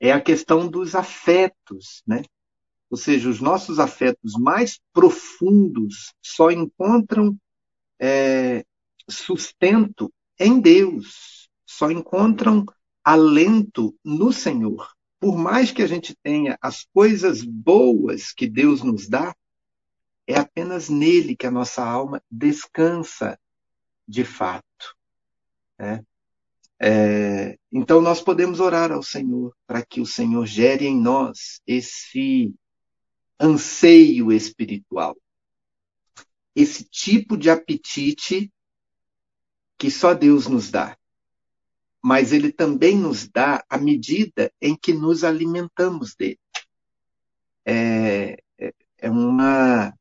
É 0.00 0.10
a 0.10 0.20
questão 0.20 0.66
dos 0.66 0.94
afetos, 0.94 2.02
né? 2.06 2.22
Ou 2.90 2.96
seja, 2.96 3.28
os 3.28 3.40
nossos 3.40 3.78
afetos 3.78 4.32
mais 4.38 4.80
profundos 4.92 6.12
só 6.20 6.50
encontram 6.50 7.38
é, 8.00 8.64
sustento 9.08 10.12
em 10.38 10.60
Deus, 10.60 11.48
só 11.66 11.90
encontram 11.90 12.64
alento 13.04 13.94
no 14.04 14.32
Senhor. 14.32 14.90
Por 15.22 15.38
mais 15.38 15.70
que 15.70 15.82
a 15.82 15.86
gente 15.86 16.16
tenha 16.20 16.58
as 16.60 16.82
coisas 16.82 17.44
boas 17.44 18.32
que 18.32 18.44
Deus 18.44 18.82
nos 18.82 19.08
dá, 19.08 19.32
é 20.26 20.36
apenas 20.36 20.88
nele 20.88 21.36
que 21.36 21.46
a 21.46 21.50
nossa 21.50 21.84
alma 21.84 22.20
descansa 22.28 23.38
de 24.06 24.24
fato. 24.24 24.96
Né? 25.78 26.04
É, 26.76 27.56
então 27.70 28.00
nós 28.00 28.20
podemos 28.20 28.58
orar 28.58 28.90
ao 28.90 29.00
Senhor 29.00 29.56
para 29.64 29.86
que 29.86 30.00
o 30.00 30.06
Senhor 30.06 30.44
gere 30.44 30.88
em 30.88 31.00
nós 31.00 31.62
esse 31.68 32.52
anseio 33.38 34.32
espiritual. 34.32 35.16
Esse 36.52 36.82
tipo 36.82 37.36
de 37.36 37.48
apetite 37.48 38.52
que 39.78 39.88
só 39.88 40.14
Deus 40.14 40.48
nos 40.48 40.68
dá. 40.68 40.98
Mas 42.02 42.32
ele 42.32 42.52
também 42.52 42.96
nos 42.96 43.28
dá 43.28 43.64
à 43.68 43.78
medida 43.78 44.52
em 44.60 44.76
que 44.76 44.92
nos 44.92 45.22
alimentamos 45.22 46.14
dele. 46.14 46.38
É, 47.64 48.42
é, 48.58 48.74
é 48.98 49.10
uma. 49.10 49.94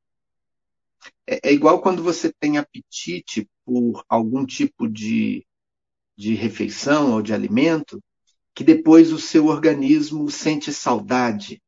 É, 1.27 1.49
é 1.49 1.53
igual 1.53 1.81
quando 1.81 2.01
você 2.01 2.33
tem 2.39 2.57
apetite 2.57 3.47
por 3.63 4.03
algum 4.09 4.45
tipo 4.45 4.87
de, 4.87 5.45
de 6.17 6.33
refeição 6.33 7.13
ou 7.13 7.21
de 7.21 7.33
alimento, 7.33 8.01
que 8.55 8.63
depois 8.63 9.13
o 9.13 9.19
seu 9.19 9.45
organismo 9.45 10.29
sente 10.31 10.73
saudade 10.73 11.61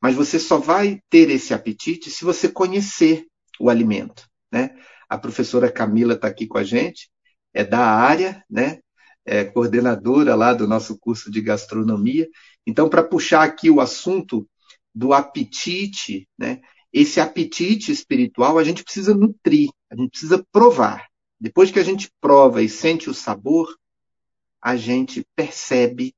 mas 0.00 0.14
você 0.14 0.38
só 0.38 0.58
vai 0.58 1.00
ter 1.08 1.30
esse 1.30 1.54
apetite 1.54 2.10
se 2.10 2.24
você 2.24 2.48
conhecer 2.48 3.26
o 3.60 3.70
alimento. 3.70 4.28
Né? 4.50 4.76
A 5.08 5.18
professora 5.18 5.70
Camila 5.70 6.14
está 6.14 6.28
aqui 6.28 6.46
com 6.46 6.58
a 6.58 6.64
gente, 6.64 7.10
é 7.52 7.64
da 7.64 7.80
área, 7.80 8.44
né? 8.50 8.80
É 9.24 9.44
coordenadora 9.44 10.34
lá 10.34 10.52
do 10.52 10.66
nosso 10.66 10.98
curso 10.98 11.30
de 11.30 11.40
gastronomia. 11.40 12.28
Então, 12.66 12.88
para 12.88 13.02
puxar 13.02 13.42
aqui 13.42 13.70
o 13.70 13.80
assunto 13.80 14.46
do 14.94 15.12
apetite, 15.12 16.28
né? 16.38 16.60
esse 16.92 17.20
apetite 17.20 17.90
espiritual 17.90 18.58
a 18.58 18.64
gente 18.64 18.84
precisa 18.84 19.14
nutrir, 19.14 19.70
a 19.90 19.96
gente 19.96 20.10
precisa 20.10 20.44
provar. 20.52 21.08
Depois 21.40 21.70
que 21.70 21.80
a 21.80 21.84
gente 21.84 22.10
prova 22.20 22.62
e 22.62 22.68
sente 22.68 23.10
o 23.10 23.14
sabor, 23.14 23.74
a 24.62 24.76
gente 24.76 25.26
percebe 25.34 26.14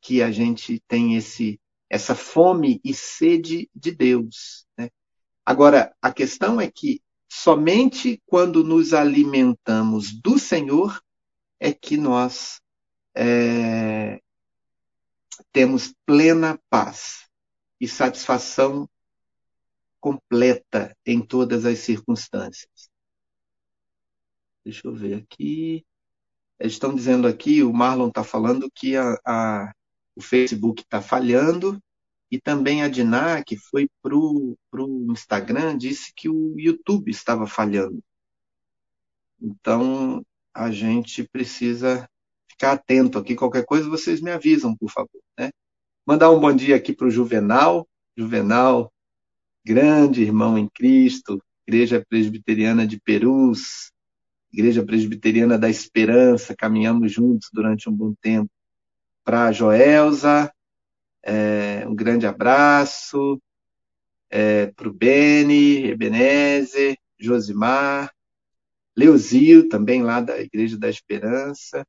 que 0.00 0.22
a 0.22 0.30
gente 0.30 0.80
tem 0.86 1.16
esse 1.16 1.58
essa 1.90 2.14
fome 2.14 2.80
e 2.82 2.92
sede 2.92 3.68
de 3.74 3.92
Deus. 3.92 4.66
Né? 4.76 4.90
Agora, 5.44 5.94
a 6.02 6.12
questão 6.12 6.60
é 6.60 6.68
que 6.68 7.00
somente 7.28 8.20
quando 8.26 8.64
nos 8.64 8.92
alimentamos 8.94 10.12
do 10.12 10.38
Senhor 10.38 11.00
é 11.64 11.72
que 11.72 11.96
nós 11.96 12.60
é, 13.14 14.20
temos 15.50 15.94
plena 16.04 16.60
paz 16.68 17.26
e 17.80 17.88
satisfação 17.88 18.86
completa 19.98 20.94
em 21.06 21.24
todas 21.24 21.64
as 21.64 21.78
circunstâncias. 21.78 22.90
Deixa 24.62 24.86
eu 24.86 24.94
ver 24.94 25.14
aqui. 25.14 25.86
Eles 26.60 26.74
estão 26.74 26.94
dizendo 26.94 27.26
aqui, 27.26 27.62
o 27.62 27.72
Marlon 27.72 28.08
está 28.08 28.22
falando 28.22 28.70
que 28.70 28.94
a, 28.94 29.18
a, 29.26 29.72
o 30.14 30.20
Facebook 30.20 30.82
está 30.82 31.00
falhando 31.00 31.82
e 32.30 32.38
também 32.38 32.82
a 32.82 32.88
Diná, 32.88 33.42
que 33.42 33.56
foi 33.56 33.88
para 34.02 34.14
o 34.14 34.54
Instagram, 35.10 35.78
disse 35.78 36.12
que 36.14 36.28
o 36.28 36.60
YouTube 36.60 37.10
estava 37.10 37.46
falhando. 37.46 38.04
Então, 39.40 40.22
a 40.54 40.70
gente 40.70 41.24
precisa 41.24 42.08
ficar 42.48 42.72
atento 42.72 43.18
aqui. 43.18 43.34
Qualquer 43.34 43.64
coisa, 43.64 43.88
vocês 43.88 44.20
me 44.20 44.30
avisam, 44.30 44.76
por 44.76 44.90
favor. 44.90 45.20
Né? 45.38 45.50
Mandar 46.06 46.30
um 46.30 46.38
bom 46.38 46.54
dia 46.54 46.76
aqui 46.76 46.92
para 46.92 47.08
o 47.08 47.10
Juvenal. 47.10 47.88
Juvenal, 48.16 48.92
grande 49.64 50.22
irmão 50.22 50.56
em 50.56 50.68
Cristo, 50.68 51.42
Igreja 51.66 52.04
Presbiteriana 52.08 52.86
de 52.86 53.00
Perus, 53.00 53.90
Igreja 54.52 54.84
Presbiteriana 54.84 55.58
da 55.58 55.68
Esperança, 55.68 56.54
caminhamos 56.56 57.10
juntos 57.10 57.48
durante 57.52 57.88
um 57.88 57.92
bom 57.92 58.14
tempo. 58.20 58.48
Para 59.24 59.50
Joelza, 59.50 60.52
é, 61.24 61.84
um 61.88 61.94
grande 61.94 62.24
abraço 62.24 63.42
é, 64.30 64.66
para 64.66 64.88
o 64.88 64.92
Beni, 64.92 65.86
Ebenezer, 65.86 66.96
Josimar, 67.18 68.12
Leozil, 68.96 69.68
também 69.68 70.02
lá 70.02 70.20
da 70.20 70.40
Igreja 70.40 70.78
da 70.78 70.88
Esperança. 70.88 71.86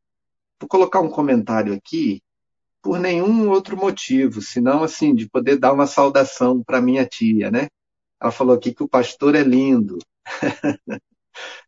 Vou 0.59 0.67
colocar 0.67 1.01
um 1.01 1.09
comentário 1.09 1.73
aqui 1.73 2.21
por 2.81 2.99
nenhum 2.99 3.49
outro 3.49 3.75
motivo, 3.77 4.41
senão 4.41 4.83
assim, 4.83 5.13
de 5.15 5.27
poder 5.29 5.57
dar 5.57 5.73
uma 5.73 5.87
saudação 5.87 6.63
para 6.63 6.81
minha 6.81 7.05
tia, 7.05 7.49
né? 7.51 7.67
Ela 8.21 8.31
falou 8.31 8.55
aqui 8.55 8.73
que 8.73 8.83
o 8.83 8.87
pastor 8.87 9.35
é 9.35 9.43
lindo. 9.43 9.97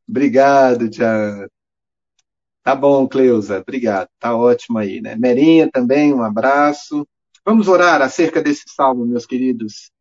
Obrigado, 0.07 0.89
Tia. 0.89 1.49
Tá 2.63 2.75
bom, 2.75 3.07
Cleusa. 3.07 3.59
Obrigado. 3.59 4.09
Tá 4.19 4.35
ótimo 4.35 4.77
aí, 4.77 5.01
né? 5.01 5.15
Merinha 5.15 5.69
também, 5.71 6.13
um 6.13 6.21
abraço. 6.21 7.07
Vamos 7.45 7.67
orar 7.67 8.01
acerca 8.01 8.41
desse 8.41 8.63
salmo, 8.67 9.05
meus 9.05 9.25
queridos. 9.25 9.91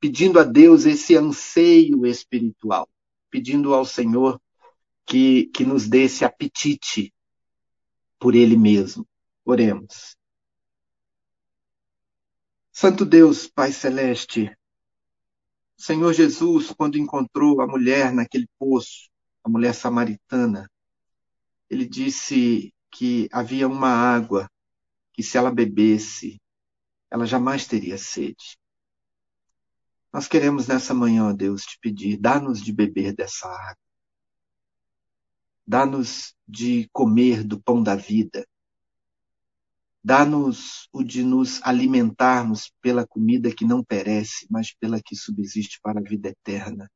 pedindo 0.00 0.38
a 0.38 0.44
Deus 0.44 0.84
esse 0.84 1.16
anseio 1.16 2.04
espiritual, 2.06 2.88
pedindo 3.30 3.72
ao 3.74 3.84
Senhor 3.86 4.38
que, 5.06 5.46
que 5.46 5.64
nos 5.64 5.88
dê 5.88 6.04
esse 6.04 6.24
apetite 6.24 7.12
por 8.18 8.34
Ele 8.34 8.56
mesmo. 8.56 9.06
Oremos. 9.44 10.16
Santo 12.72 13.04
Deus, 13.04 13.46
Pai 13.46 13.70
Celeste, 13.70 14.50
Senhor 15.76 16.12
Jesus, 16.12 16.72
quando 16.72 16.96
encontrou 16.96 17.60
a 17.60 17.66
mulher 17.66 18.12
naquele 18.12 18.48
poço, 18.58 19.10
a 19.42 19.48
mulher 19.48 19.74
samaritana, 19.74 20.70
ele 21.68 21.86
disse 21.86 22.72
que 22.90 23.28
havia 23.30 23.68
uma 23.68 23.90
água 23.90 24.48
que, 25.12 25.22
se 25.22 25.36
ela 25.36 25.52
bebesse, 25.52 26.40
ela 27.10 27.26
jamais 27.26 27.66
teria 27.66 27.98
sede. 27.98 28.58
Nós 30.12 30.26
queremos 30.28 30.66
nessa 30.68 30.94
manhã, 30.94 31.28
ó 31.28 31.32
Deus, 31.32 31.62
te 31.62 31.78
pedir, 31.80 32.16
dá-nos 32.16 32.62
de 32.62 32.72
beber 32.72 33.14
dessa 33.14 33.48
água. 33.48 33.83
Dá-nos 35.66 36.34
de 36.46 36.88
comer 36.92 37.42
do 37.42 37.60
pão 37.60 37.82
da 37.82 37.96
vida. 37.96 38.46
Dá-nos 40.02 40.88
o 40.92 41.02
de 41.02 41.22
nos 41.22 41.62
alimentarmos 41.62 42.70
pela 42.82 43.06
comida 43.06 43.54
que 43.54 43.64
não 43.64 43.82
perece, 43.82 44.46
mas 44.50 44.74
pela 44.74 45.00
que 45.00 45.16
subsiste 45.16 45.80
para 45.80 45.98
a 45.98 46.02
vida 46.02 46.28
eterna. 46.28 46.90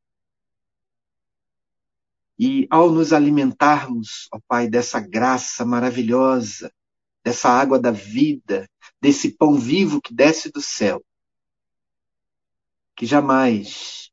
E 2.38 2.68
ao 2.70 2.90
nos 2.90 3.12
alimentarmos, 3.12 4.28
ó 4.32 4.38
Pai, 4.46 4.68
dessa 4.68 5.00
graça 5.00 5.64
maravilhosa, 5.64 6.70
dessa 7.24 7.48
água 7.48 7.80
da 7.80 7.90
vida, 7.90 8.68
desse 9.00 9.32
pão 9.32 9.54
vivo 9.54 10.00
que 10.00 10.14
desce 10.14 10.52
do 10.52 10.60
céu, 10.60 11.02
que 12.94 13.06
jamais 13.06 14.10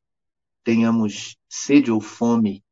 tenhamos 0.64 1.36
sede 1.48 1.90
ou 1.92 2.00
fome 2.00 2.64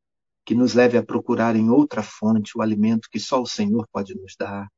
que 0.45 0.53
nos 0.53 0.75
leve 0.75 0.95
a 0.95 1.03
procurar 1.03 1.55
em 1.55 1.69
outra 1.69 2.03
fonte 2.03 2.55
o 2.55 2.61
alimento 2.61 3.09
que 3.09 3.19
só 3.19 3.41
o 3.41 3.47
Senhor 3.47 3.87
pode 3.91 4.13
nos 4.13 4.35
dar. 4.37 4.71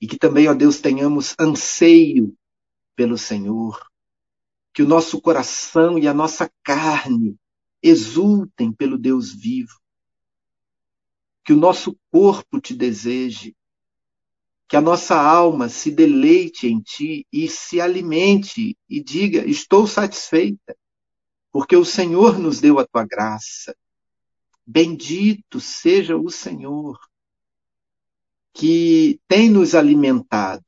E 0.00 0.06
que 0.06 0.18
também, 0.18 0.48
ó 0.48 0.54
Deus, 0.54 0.80
tenhamos 0.80 1.34
anseio 1.38 2.34
pelo 2.96 3.18
Senhor, 3.18 3.78
que 4.72 4.82
o 4.82 4.88
nosso 4.88 5.20
coração 5.20 5.98
e 5.98 6.08
a 6.08 6.14
nossa 6.14 6.50
carne 6.62 7.38
exultem 7.82 8.72
pelo 8.72 8.98
Deus 8.98 9.32
vivo. 9.32 9.78
Que 11.44 11.52
o 11.52 11.56
nosso 11.56 11.96
corpo 12.10 12.60
te 12.60 12.74
deseje. 12.74 13.54
Que 14.66 14.76
a 14.76 14.80
nossa 14.80 15.14
alma 15.14 15.68
se 15.68 15.90
deleite 15.90 16.66
em 16.66 16.80
ti 16.80 17.26
e 17.32 17.48
se 17.48 17.80
alimente 17.80 18.76
e 18.88 19.02
diga: 19.02 19.48
Estou 19.48 19.86
satisfeita, 19.86 20.76
porque 21.52 21.76
o 21.76 21.84
Senhor 21.84 22.38
nos 22.38 22.60
deu 22.60 22.78
a 22.78 22.86
tua 22.86 23.04
graça. 23.04 23.76
Bendito 24.66 25.60
seja 25.60 26.16
o 26.16 26.28
Senhor, 26.28 26.98
que 28.52 29.20
tem 29.28 29.48
nos 29.48 29.74
alimentado, 29.74 30.64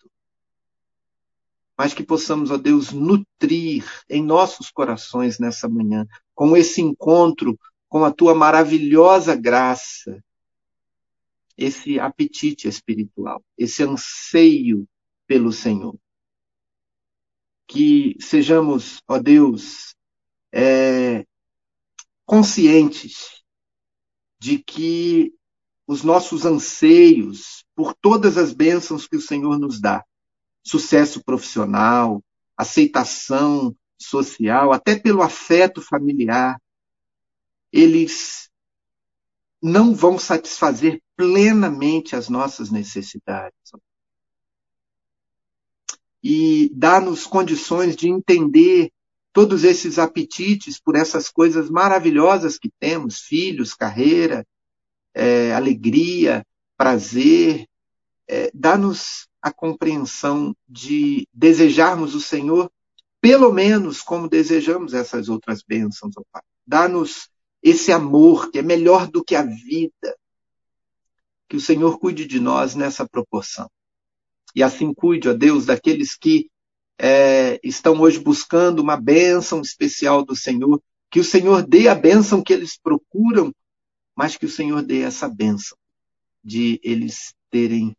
mas 1.76 1.92
que 1.92 2.04
possamos, 2.04 2.50
ó 2.50 2.56
Deus, 2.56 2.92
nutrir 2.92 3.84
em 4.08 4.22
nossos 4.22 4.70
corações 4.70 5.38
nessa 5.38 5.68
manhã 5.68 6.06
com 6.34 6.56
esse 6.56 6.80
encontro 6.80 7.58
com 7.88 8.04
a 8.04 8.12
tua 8.12 8.34
maravilhosa 8.34 9.34
graça, 9.34 10.22
esse 11.56 11.98
apetite 11.98 12.68
espiritual, 12.68 13.42
esse 13.56 13.82
anseio 13.82 14.88
pelo 15.26 15.50
Senhor. 15.50 15.98
Que 17.66 18.16
sejamos, 18.20 19.02
ó 19.08 19.18
Deus, 19.18 19.96
é, 20.52 21.26
conscientes 22.24 23.38
de 24.38 24.59
que 24.59 25.33
os 25.87 26.03
nossos 26.03 26.44
anseios 26.44 27.64
por 27.74 27.94
todas 27.94 28.37
as 28.37 28.53
bênçãos 28.53 29.07
que 29.07 29.16
o 29.16 29.20
Senhor 29.20 29.59
nos 29.59 29.81
dá, 29.81 30.05
sucesso 30.62 31.22
profissional, 31.24 32.22
aceitação 32.57 33.74
social, 33.96 34.72
até 34.72 34.98
pelo 34.98 35.22
afeto 35.22 35.81
familiar, 35.81 36.61
eles 37.72 38.51
não 39.62 39.94
vão 39.94 40.18
satisfazer 40.18 41.03
plenamente 41.16 42.14
as 42.14 42.29
nossas 42.29 42.70
necessidades. 42.70 43.72
E 46.22 46.70
dá-nos 46.74 47.27
condições 47.27 47.96
de 47.96 48.09
entender 48.09 48.92
todos 49.38 49.62
esses 49.62 50.01
apetites 50.01 50.81
por 50.81 50.96
essas 50.96 51.31
coisas 51.31 51.70
maravilhosas 51.70 52.59
que 52.59 52.68
temos 52.81 53.20
filhos, 53.20 53.72
carreira, 53.72 54.44
é, 55.14 55.55
alegria, 55.55 56.44
prazer. 56.77 57.64
É, 58.27 58.51
dá-nos 58.53 59.29
a 59.40 59.53
compreensão 59.53 60.57
de 60.68 61.24
desejarmos 61.33 62.16
o 62.16 62.20
Senhor 62.20 62.68
pelo 63.20 63.53
menos 63.53 64.03
como 64.03 64.29
desejamos 64.29 64.92
essas 64.92 65.29
outras 65.29 65.62
bênçãos, 65.62 66.14
ó 66.16 66.22
Pai. 66.33 66.42
Dá-nos 66.66 67.31
esse 67.62 67.92
amor 67.92 68.51
que 68.51 68.59
é 68.59 68.62
melhor 68.62 69.07
do 69.07 69.22
que 69.22 69.37
a 69.37 69.44
vida. 69.44 70.18
Que 71.48 71.55
o 71.55 71.61
Senhor 71.61 72.01
cuide 72.01 72.27
de 72.27 72.40
nós 72.40 72.74
nessa 72.74 73.09
proporção. 73.09 73.70
E 74.53 74.64
assim 74.64 74.92
cuide, 74.92 75.29
ó 75.29 75.33
Deus, 75.33 75.64
daqueles 75.64 76.16
que 76.16 76.51
é, 76.98 77.61
estão 77.62 78.00
hoje 78.00 78.18
buscando 78.18 78.80
uma 78.80 78.96
bênção 78.96 79.61
especial 79.61 80.24
do 80.24 80.34
Senhor. 80.34 80.82
Que 81.11 81.20
o 81.20 81.24
Senhor 81.24 81.66
dê 81.66 81.88
a 81.88 81.94
bênção 81.94 82.42
que 82.42 82.52
eles 82.52 82.76
procuram, 82.76 83.54
mas 84.14 84.37
que 84.37 84.44
o 84.44 84.50
Senhor 84.50 84.82
dê 84.82 85.02
essa 85.02 85.28
bênção 85.28 85.78
de 86.44 86.80
eles 86.82 87.34
terem 87.50 87.96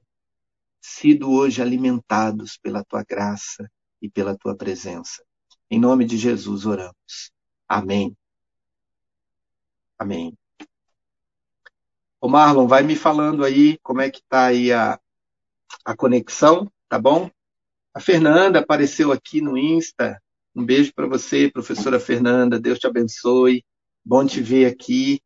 sido 0.82 1.32
hoje 1.32 1.62
alimentados 1.62 2.58
pela 2.58 2.84
tua 2.84 3.04
graça 3.04 3.70
e 4.02 4.10
pela 4.10 4.38
tua 4.38 4.56
presença. 4.56 5.24
Em 5.72 5.80
nome 5.80 6.06
de 6.06 6.18
Jesus 6.18 6.66
oramos. 6.66 7.32
Amém. 7.68 8.16
Amém. 9.98 10.38
Ô 12.22 12.28
Marlon, 12.28 12.68
vai 12.68 12.84
me 12.84 12.96
falando 12.96 13.46
aí 13.46 13.78
como 13.80 14.02
é 14.02 14.10
que 14.10 14.22
tá 14.28 14.48
aí 14.48 14.72
a, 14.72 15.00
a 15.86 15.96
conexão, 15.96 16.70
tá 16.88 17.00
bom? 17.00 17.30
A 17.94 18.00
Fernanda 18.00 18.60
apareceu 18.60 19.12
aqui 19.12 19.42
no 19.42 19.58
Insta. 19.58 20.22
Um 20.56 20.66
beijo 20.66 20.94
para 20.94 21.08
você, 21.08 21.50
professora 21.52 22.00
Fernanda. 22.00 22.60
Deus 22.60 22.80
te 22.80 22.88
abençoe. 22.88 23.64
Bom 24.06 24.26
te 24.26 24.42
ver 24.42 24.66
aqui 24.72 25.22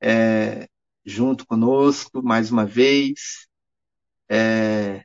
é, 0.00 0.68
junto 1.04 1.46
conosco 1.46 2.22
mais 2.22 2.50
uma 2.50 2.64
vez. 2.66 3.48
É, 4.30 5.04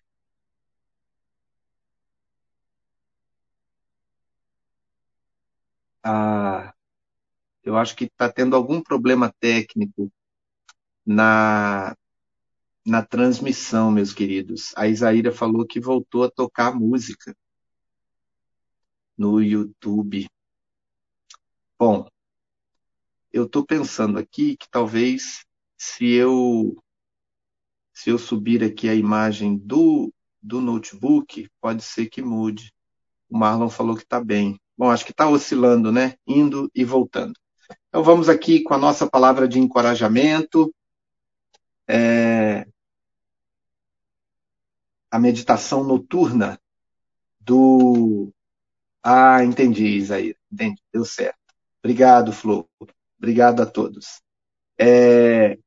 a, 6.03 6.73
eu 7.63 7.77
acho 7.77 7.95
que 7.95 8.05
está 8.05 8.31
tendo 8.31 8.55
algum 8.55 8.81
problema 8.81 9.33
técnico 9.39 10.11
na, 11.05 11.95
na 12.85 13.01
transmissão, 13.03 13.91
meus 13.91 14.13
queridos. 14.13 14.73
A 14.75 14.87
Isaíra 14.87 15.31
falou 15.31 15.65
que 15.65 15.79
voltou 15.79 16.23
a 16.23 16.31
tocar 16.31 16.75
música 16.75 17.35
no 19.17 19.41
YouTube. 19.41 20.27
Bom, 21.79 22.07
eu 23.31 23.45
estou 23.45 23.65
pensando 23.65 24.19
aqui 24.19 24.57
que 24.57 24.69
talvez 24.69 25.45
se 25.77 26.11
eu 26.11 26.77
se 27.93 28.09
eu 28.09 28.17
subir 28.17 28.63
aqui 28.63 28.89
a 28.89 28.95
imagem 28.95 29.55
do, 29.57 30.11
do 30.41 30.59
notebook, 30.59 31.47
pode 31.61 31.83
ser 31.83 32.07
que 32.09 32.21
mude. 32.21 32.73
O 33.29 33.37
Marlon 33.37 33.69
falou 33.69 33.95
que 33.95 34.03
está 34.03 34.23
bem. 34.23 34.59
Bom, 34.77 34.89
acho 34.89 35.05
que 35.05 35.11
está 35.11 35.29
oscilando, 35.29 35.91
né? 35.91 36.15
Indo 36.27 36.69
e 36.73 36.83
voltando. 36.83 37.33
Então 37.87 38.03
vamos 38.03 38.29
aqui 38.29 38.63
com 38.63 38.73
a 38.73 38.77
nossa 38.77 39.07
palavra 39.07 39.47
de 39.47 39.59
encorajamento. 39.59 40.73
É... 41.87 42.65
A 45.13 45.19
meditação 45.19 45.83
noturna 45.83 46.59
do. 47.39 48.33
Ah, 49.03 49.43
entendi, 49.43 49.85
Isaíra. 49.85 50.37
Entendi, 50.51 50.81
deu 50.91 51.05
certo. 51.05 51.37
Obrigado, 51.83 52.31
Flor. 52.31 52.67
Obrigado 53.17 53.61
a 53.61 53.65
todos. 53.65 54.21
É... 54.77 55.57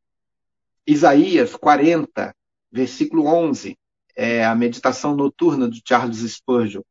Isaías 0.87 1.55
40, 1.55 2.35
versículo 2.73 3.27
11, 3.27 3.79
é 4.17 4.45
a 4.45 4.55
meditação 4.55 5.15
noturna 5.15 5.69
do 5.69 5.81
Charles 5.87 6.19
Spurgeon 6.19 6.83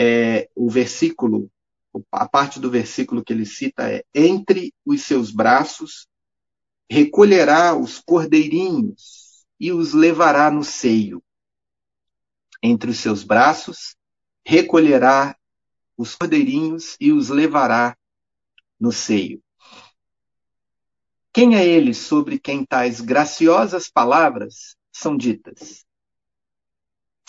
é, 0.00 0.48
o 0.54 0.70
versículo, 0.70 1.50
a 2.12 2.28
parte 2.28 2.60
do 2.60 2.70
versículo 2.70 3.24
que 3.24 3.32
ele 3.32 3.44
cita 3.44 3.90
é: 3.90 4.04
Entre 4.14 4.72
os 4.86 5.02
seus 5.02 5.32
braços 5.32 6.06
recolherá 6.88 7.76
os 7.76 7.98
cordeirinhos 7.98 9.44
e 9.58 9.72
os 9.72 9.92
levará 9.92 10.52
no 10.52 10.62
seio. 10.62 11.20
Entre 12.62 12.90
os 12.90 12.98
seus 12.98 13.22
braços 13.22 13.96
recolherá 14.44 15.36
os 15.96 16.14
cordeirinhos 16.14 16.96
e 17.00 17.12
os 17.12 17.28
levará 17.28 17.96
no 18.78 18.92
seio. 18.92 19.42
Quem 21.32 21.56
é 21.56 21.64
ele 21.64 21.94
sobre 21.94 22.38
quem 22.38 22.64
tais 22.64 23.00
graciosas 23.00 23.88
palavras 23.88 24.76
são 24.90 25.16
ditas? 25.16 25.84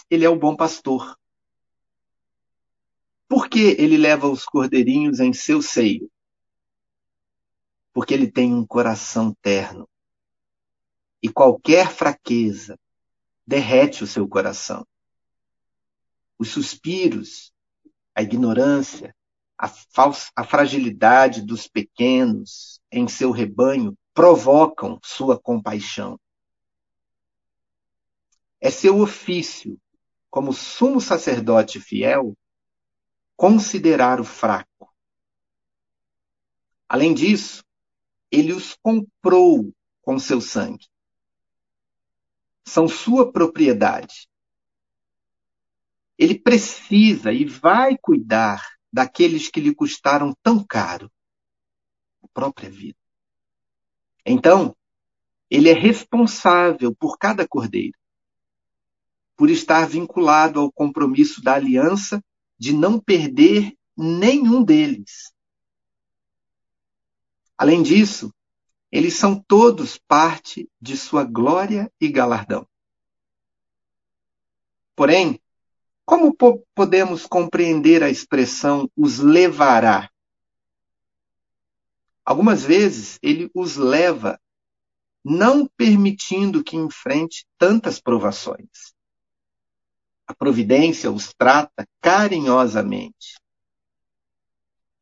Ele 0.10 0.26
é 0.26 0.30
o 0.30 0.40
bom 0.40 0.56
pastor. 0.56 1.16
Por 3.28 3.48
que 3.48 3.76
ele 3.78 3.98
leva 3.98 4.28
os 4.28 4.44
cordeirinhos 4.46 5.20
em 5.20 5.34
seu 5.34 5.62
seio? 5.62 6.12
Porque 7.94 8.14
ele 8.14 8.32
tem 8.32 8.54
um 8.54 8.66
coração 8.66 9.36
terno. 9.42 9.88
E 11.22 11.30
qualquer 11.30 11.92
fraqueza 11.92 12.80
derrete 13.46 14.04
o 14.04 14.08
seu 14.08 14.28
coração. 14.28 14.88
Os 16.40 16.50
suspiros, 16.50 17.54
a 18.16 18.24
ignorância, 18.24 19.14
a, 19.58 19.68
falsa, 19.68 20.32
a 20.34 20.46
fragilidade 20.46 21.42
dos 21.42 21.68
pequenos 21.68 22.82
em 22.90 23.10
seu 23.10 23.30
rebanho 23.30 23.98
provocam 24.14 24.98
sua 25.04 25.38
compaixão. 25.38 26.18
É 28.62 28.72
seu 28.72 29.00
ofício, 29.00 29.78
como 30.30 30.54
sumo 30.54 31.02
sacerdote 31.02 31.80
fiel, 31.80 32.38
considerar 33.36 34.22
o 34.22 34.24
fraco. 34.24 34.94
Além 36.88 37.14
disso, 37.14 37.64
ele 38.32 38.54
os 38.54 38.76
comprou 38.82 39.74
com 40.02 40.18
seu 40.18 40.40
sangue. 40.40 40.88
São 42.66 42.88
sua 42.88 43.32
propriedade. 43.32 44.30
Ele 46.20 46.38
precisa 46.38 47.32
e 47.32 47.46
vai 47.46 47.98
cuidar 47.98 48.62
daqueles 48.92 49.50
que 49.50 49.62
lhe 49.62 49.74
custaram 49.74 50.36
tão 50.44 50.62
caro 50.62 51.10
a 52.22 52.28
própria 52.34 52.70
vida. 52.70 52.98
Então, 54.26 54.76
ele 55.50 55.70
é 55.70 55.74
responsável 55.74 56.94
por 56.94 57.18
cada 57.18 57.48
cordeiro, 57.48 57.98
por 59.38 59.50
estar 59.50 59.88
vinculado 59.88 60.60
ao 60.60 60.70
compromisso 60.70 61.42
da 61.42 61.54
aliança 61.54 62.22
de 62.58 62.74
não 62.74 63.00
perder 63.00 63.74
nenhum 63.96 64.62
deles. 64.62 65.34
Além 67.58 67.82
disso, 67.82 68.34
eles 68.92 69.14
são 69.14 69.42
todos 69.42 69.98
parte 69.98 70.70
de 70.82 70.98
sua 70.98 71.24
glória 71.24 71.90
e 72.00 72.10
galardão. 72.10 72.68
Porém, 74.98 75.42
como 76.10 76.34
po 76.34 76.66
podemos 76.74 77.28
compreender 77.28 78.02
a 78.02 78.10
expressão 78.10 78.90
os 78.98 79.20
levará? 79.20 80.10
Algumas 82.26 82.64
vezes 82.64 83.20
ele 83.22 83.48
os 83.54 83.76
leva, 83.76 84.42
não 85.24 85.68
permitindo 85.78 86.64
que 86.64 86.76
enfrente 86.76 87.46
tantas 87.60 88.02
provações. 88.02 88.92
A 90.26 90.34
providência 90.34 91.12
os 91.12 91.32
trata 91.32 91.88
carinhosamente. 92.02 93.38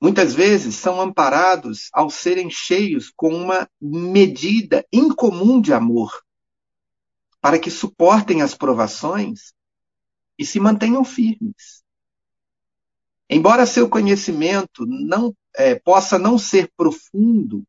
Muitas 0.01 0.33
vezes 0.33 0.75
são 0.75 0.99
amparados 0.99 1.87
ao 1.93 2.09
serem 2.09 2.49
cheios 2.49 3.09
com 3.15 3.33
uma 3.33 3.69
medida 3.79 4.85
incomum 4.91 5.61
de 5.61 5.71
amor, 5.71 6.21
para 7.39 7.57
que 7.57 7.71
suportem 7.71 8.41
as 8.41 8.53
provações 8.53 9.55
e 10.37 10.45
se 10.45 10.59
mantenham 10.59 11.03
firmes. 11.03 11.83
Embora 13.29 13.65
seu 13.65 13.89
conhecimento 13.89 14.85
não 14.85 15.35
é, 15.55 15.75
possa 15.75 16.17
não 16.17 16.37
ser 16.37 16.71
profundo, 16.77 17.65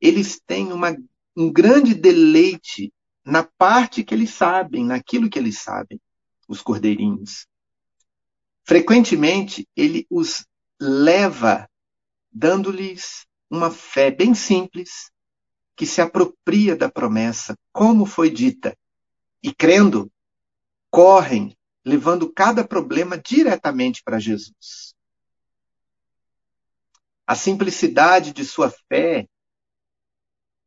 eles 0.00 0.40
têm 0.46 0.72
uma, 0.72 0.96
um 1.36 1.50
grande 1.50 1.94
deleite 1.94 2.92
na 3.24 3.42
parte 3.42 4.02
que 4.02 4.14
eles 4.14 4.30
sabem, 4.30 4.84
naquilo 4.84 5.30
que 5.30 5.38
eles 5.38 5.58
sabem, 5.58 6.00
os 6.48 6.60
cordeirinhos. 6.60 7.46
Frequentemente, 8.64 9.66
ele 9.76 10.06
os 10.10 10.44
leva 10.80 11.68
dando-lhes 12.32 13.26
uma 13.50 13.70
fé 13.70 14.10
bem 14.10 14.34
simples, 14.34 15.10
que 15.74 15.86
se 15.86 16.00
apropria 16.00 16.76
da 16.76 16.90
promessa, 16.90 17.56
como 17.72 18.04
foi 18.04 18.30
dita, 18.30 18.76
e 19.42 19.52
crendo, 19.52 20.12
correm 20.90 21.56
levando 21.84 22.32
cada 22.32 22.66
problema 22.66 23.16
diretamente 23.18 24.02
para 24.02 24.18
Jesus. 24.18 24.94
A 27.26 27.34
simplicidade 27.34 28.32
de 28.32 28.44
sua 28.44 28.70
fé 28.70 29.28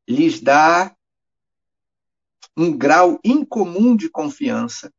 lhes 0.08 0.40
dá 0.40 0.96
um 2.56 2.76
grau 2.76 3.20
incomum 3.24 3.96
de 3.96 4.10
confiança 4.10 4.94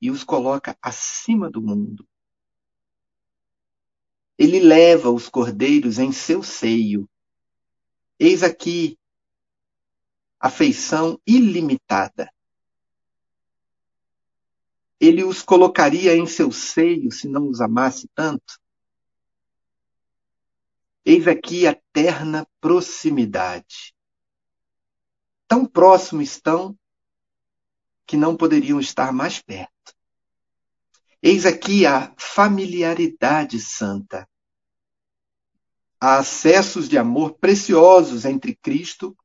e 0.00 0.10
os 0.10 0.24
coloca 0.24 0.76
acima 0.82 1.50
do 1.50 1.62
mundo. 1.62 2.06
Ele 4.36 4.58
leva 4.60 5.10
os 5.10 5.28
cordeiros 5.28 5.98
em 5.98 6.10
seu 6.10 6.42
seio. 6.42 7.08
Eis 8.18 8.42
aqui 8.42 8.98
afeição 10.40 11.20
ilimitada 11.24 12.32
ele 15.02 15.24
os 15.24 15.42
colocaria 15.42 16.16
em 16.16 16.26
seu 16.26 16.52
seio 16.52 17.10
se 17.10 17.26
não 17.26 17.48
os 17.48 17.60
amasse 17.60 18.08
tanto? 18.14 18.60
Eis 21.04 21.26
aqui 21.26 21.66
a 21.66 21.76
terna 21.92 22.46
proximidade. 22.60 23.92
Tão 25.48 25.66
próximo 25.66 26.22
estão 26.22 26.78
que 28.06 28.16
não 28.16 28.36
poderiam 28.36 28.78
estar 28.78 29.12
mais 29.12 29.42
perto. 29.42 29.92
Eis 31.20 31.46
aqui 31.46 31.84
a 31.84 32.14
familiaridade 32.16 33.58
santa. 33.58 34.28
Há 36.00 36.18
acessos 36.18 36.88
de 36.88 36.96
amor 36.96 37.34
preciosos 37.40 38.24
entre 38.24 38.54
Cristo 38.54 39.16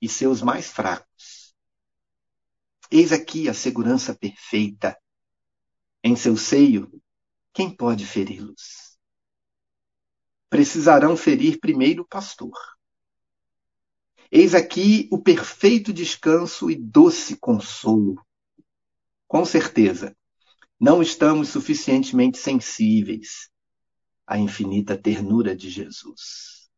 e 0.00 0.08
seus 0.08 0.40
mais 0.40 0.68
fracos. 0.68 1.11
Eis 2.94 3.10
aqui 3.10 3.48
a 3.48 3.54
segurança 3.54 4.14
perfeita. 4.14 4.94
Em 6.04 6.14
seu 6.14 6.36
seio, 6.36 6.92
quem 7.50 7.74
pode 7.74 8.04
feri-los? 8.04 8.98
Precisarão 10.50 11.16
ferir 11.16 11.58
primeiro 11.58 12.02
o 12.02 12.06
pastor. 12.06 12.52
Eis 14.30 14.54
aqui 14.54 15.08
o 15.10 15.18
perfeito 15.18 15.90
descanso 15.90 16.70
e 16.70 16.76
doce 16.76 17.34
consolo. 17.38 18.22
Com 19.26 19.42
certeza, 19.46 20.14
não 20.78 21.00
estamos 21.00 21.48
suficientemente 21.48 22.36
sensíveis 22.36 23.48
à 24.26 24.36
infinita 24.36 24.98
ternura 24.98 25.56
de 25.56 25.70
Jesus. 25.70 26.70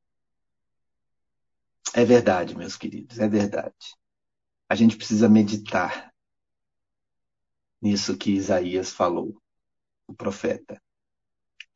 É 1.92 2.04
verdade, 2.04 2.56
meus 2.56 2.76
queridos, 2.76 3.18
é 3.18 3.26
verdade 3.28 3.74
a 4.68 4.74
gente 4.74 4.96
precisa 4.96 5.28
meditar 5.28 6.12
nisso 7.80 8.16
que 8.16 8.32
Isaías 8.32 8.90
falou, 8.92 9.36
o 10.06 10.14
profeta. 10.14 10.80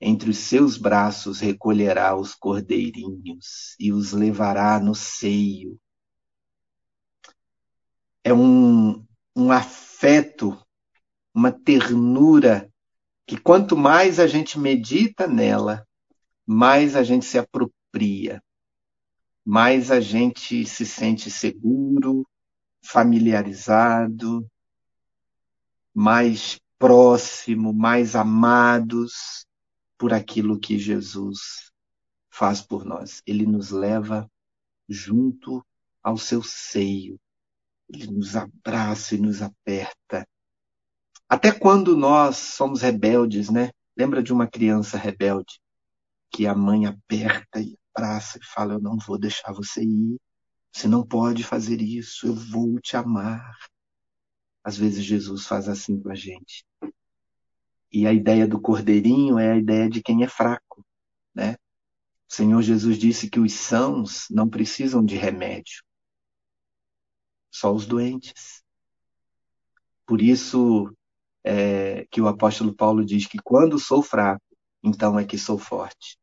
Entre 0.01 0.31
os 0.31 0.38
seus 0.38 0.79
braços 0.79 1.40
recolherá 1.40 2.16
os 2.16 2.35
cordeirinhos 2.35 3.77
e 3.79 3.92
os 3.92 4.12
levará 4.12 4.81
no 4.81 4.94
seio. 4.94 5.79
É 8.24 8.33
um, 8.33 9.05
um 9.37 9.53
afeto, 9.53 10.57
uma 11.35 11.53
ternura 11.53 12.72
que 13.27 13.37
quanto 13.37 13.77
mais 13.77 14.18
a 14.18 14.27
gente 14.27 14.59
medita 14.59 15.27
nela, 15.27 15.87
mais 16.46 16.96
a 16.96 17.03
gente 17.03 17.27
se 17.27 17.38
apropria, 17.38 18.42
mais 19.44 19.90
a 19.90 20.01
gente 20.01 20.64
se 20.64 20.87
sente 20.87 21.31
seguro, 21.31 22.27
familiarizado, 22.90 24.51
mais 25.94 26.59
próximo, 26.79 27.72
mais 27.74 28.16
amados 28.16 29.44
por 29.98 30.14
aquilo 30.14 30.59
que 30.59 30.79
Jesus 30.79 31.70
faz 32.31 32.62
por 32.62 32.87
nós. 32.87 33.22
Ele 33.27 33.44
nos 33.44 33.70
leva 33.70 34.31
junto 34.88 35.62
ao 36.03 36.16
seu 36.16 36.42
seio. 36.42 37.20
Ele 37.90 38.07
nos 38.07 38.37
abraça 38.37 39.14
e 39.14 39.18
nos 39.18 39.42
aperta. 39.42 40.27
Até 41.29 41.53
quando 41.53 41.94
nós 41.94 42.37
somos 42.37 42.81
rebeldes, 42.81 43.51
né? 43.51 43.70
Lembra 43.94 44.22
de 44.22 44.33
uma 44.33 44.46
criança 44.46 44.96
rebelde 44.96 45.61
que 46.31 46.46
a 46.46 46.55
mãe 46.55 46.87
aperta 46.87 47.61
e 47.61 47.77
abraça 47.94 48.38
e 48.38 48.46
fala: 48.46 48.74
Eu 48.74 48.81
não 48.81 48.96
vou 48.96 49.18
deixar 49.18 49.53
você 49.53 49.83
ir. 49.83 50.18
Você 50.79 50.87
não 50.87 51.05
pode 51.05 51.43
fazer 51.43 51.83
isso, 51.83 52.29
eu 52.29 52.35
vou 52.37 52.79
te 52.79 52.97
amar. 52.97 53.53
Às 54.62 54.77
vezes 54.77 55.05
Jesus 55.05 55.45
faz 55.45 55.69
assim 55.69 56.01
com 56.01 56.09
a 56.09 56.14
gente. 56.14 56.64
E 57.91 58.07
a 58.07 58.12
ideia 58.12 58.47
do 58.47 58.61
cordeirinho 58.61 59.41
é 59.41 59.51
a 59.51 59.57
ideia 59.57 59.91
de 59.91 60.01
quem 60.01 60.23
é 60.23 60.29
fraco, 60.29 60.87
né? 61.35 61.57
O 62.31 62.33
Senhor 62.33 62.62
Jesus 62.62 62.97
disse 62.97 63.29
que 63.29 63.41
os 63.41 63.55
sãos 63.55 64.29
não 64.31 64.49
precisam 64.49 65.05
de 65.05 65.17
remédio, 65.17 65.83
só 67.51 67.75
os 67.75 67.85
doentes. 67.85 68.62
Por 70.07 70.23
isso 70.23 70.97
é, 71.43 72.07
que 72.09 72.21
o 72.21 72.29
apóstolo 72.29 72.73
Paulo 72.73 73.05
diz 73.05 73.27
que 73.27 73.38
quando 73.43 73.81
sou 73.81 74.01
fraco, 74.01 74.57
então 74.81 75.19
é 75.19 75.25
que 75.25 75.37
sou 75.37 75.59
forte. 75.59 76.17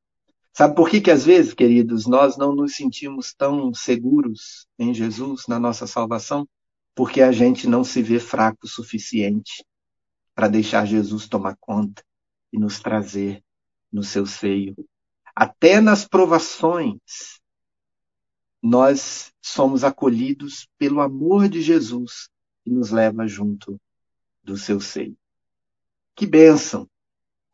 Sabe 0.57 0.73
por 0.73 0.89
que 0.89 1.01
que 1.01 1.11
às 1.11 1.25
vezes, 1.25 1.53
queridos, 1.53 2.07
nós 2.07 2.37
não 2.37 2.55
nos 2.55 2.75
sentimos 2.75 3.33
tão 3.33 3.73
seguros 3.73 4.65
em 4.79 4.93
Jesus, 4.93 5.47
na 5.49 5.59
nossa 5.59 5.85
salvação? 5.85 6.47
Porque 6.95 7.21
a 7.21 7.29
gente 7.29 7.67
não 7.67 7.83
se 7.83 8.01
vê 8.01 8.21
fraco 8.21 8.59
o 8.63 8.69
suficiente 8.69 9.65
para 10.33 10.47
deixar 10.47 10.85
Jesus 10.85 11.27
tomar 11.27 11.57
conta 11.59 12.01
e 12.53 12.57
nos 12.57 12.79
trazer 12.79 13.43
no 13.91 14.01
seu 14.01 14.25
seio. 14.25 14.73
Até 15.35 15.81
nas 15.81 16.07
provações, 16.07 17.41
nós 18.63 19.33
somos 19.41 19.83
acolhidos 19.83 20.69
pelo 20.77 21.01
amor 21.01 21.49
de 21.49 21.61
Jesus 21.61 22.29
que 22.63 22.69
nos 22.69 22.91
leva 22.91 23.27
junto 23.27 23.77
do 24.41 24.55
seu 24.55 24.79
seio. 24.79 25.17
Que 26.15 26.25
bênção! 26.25 26.89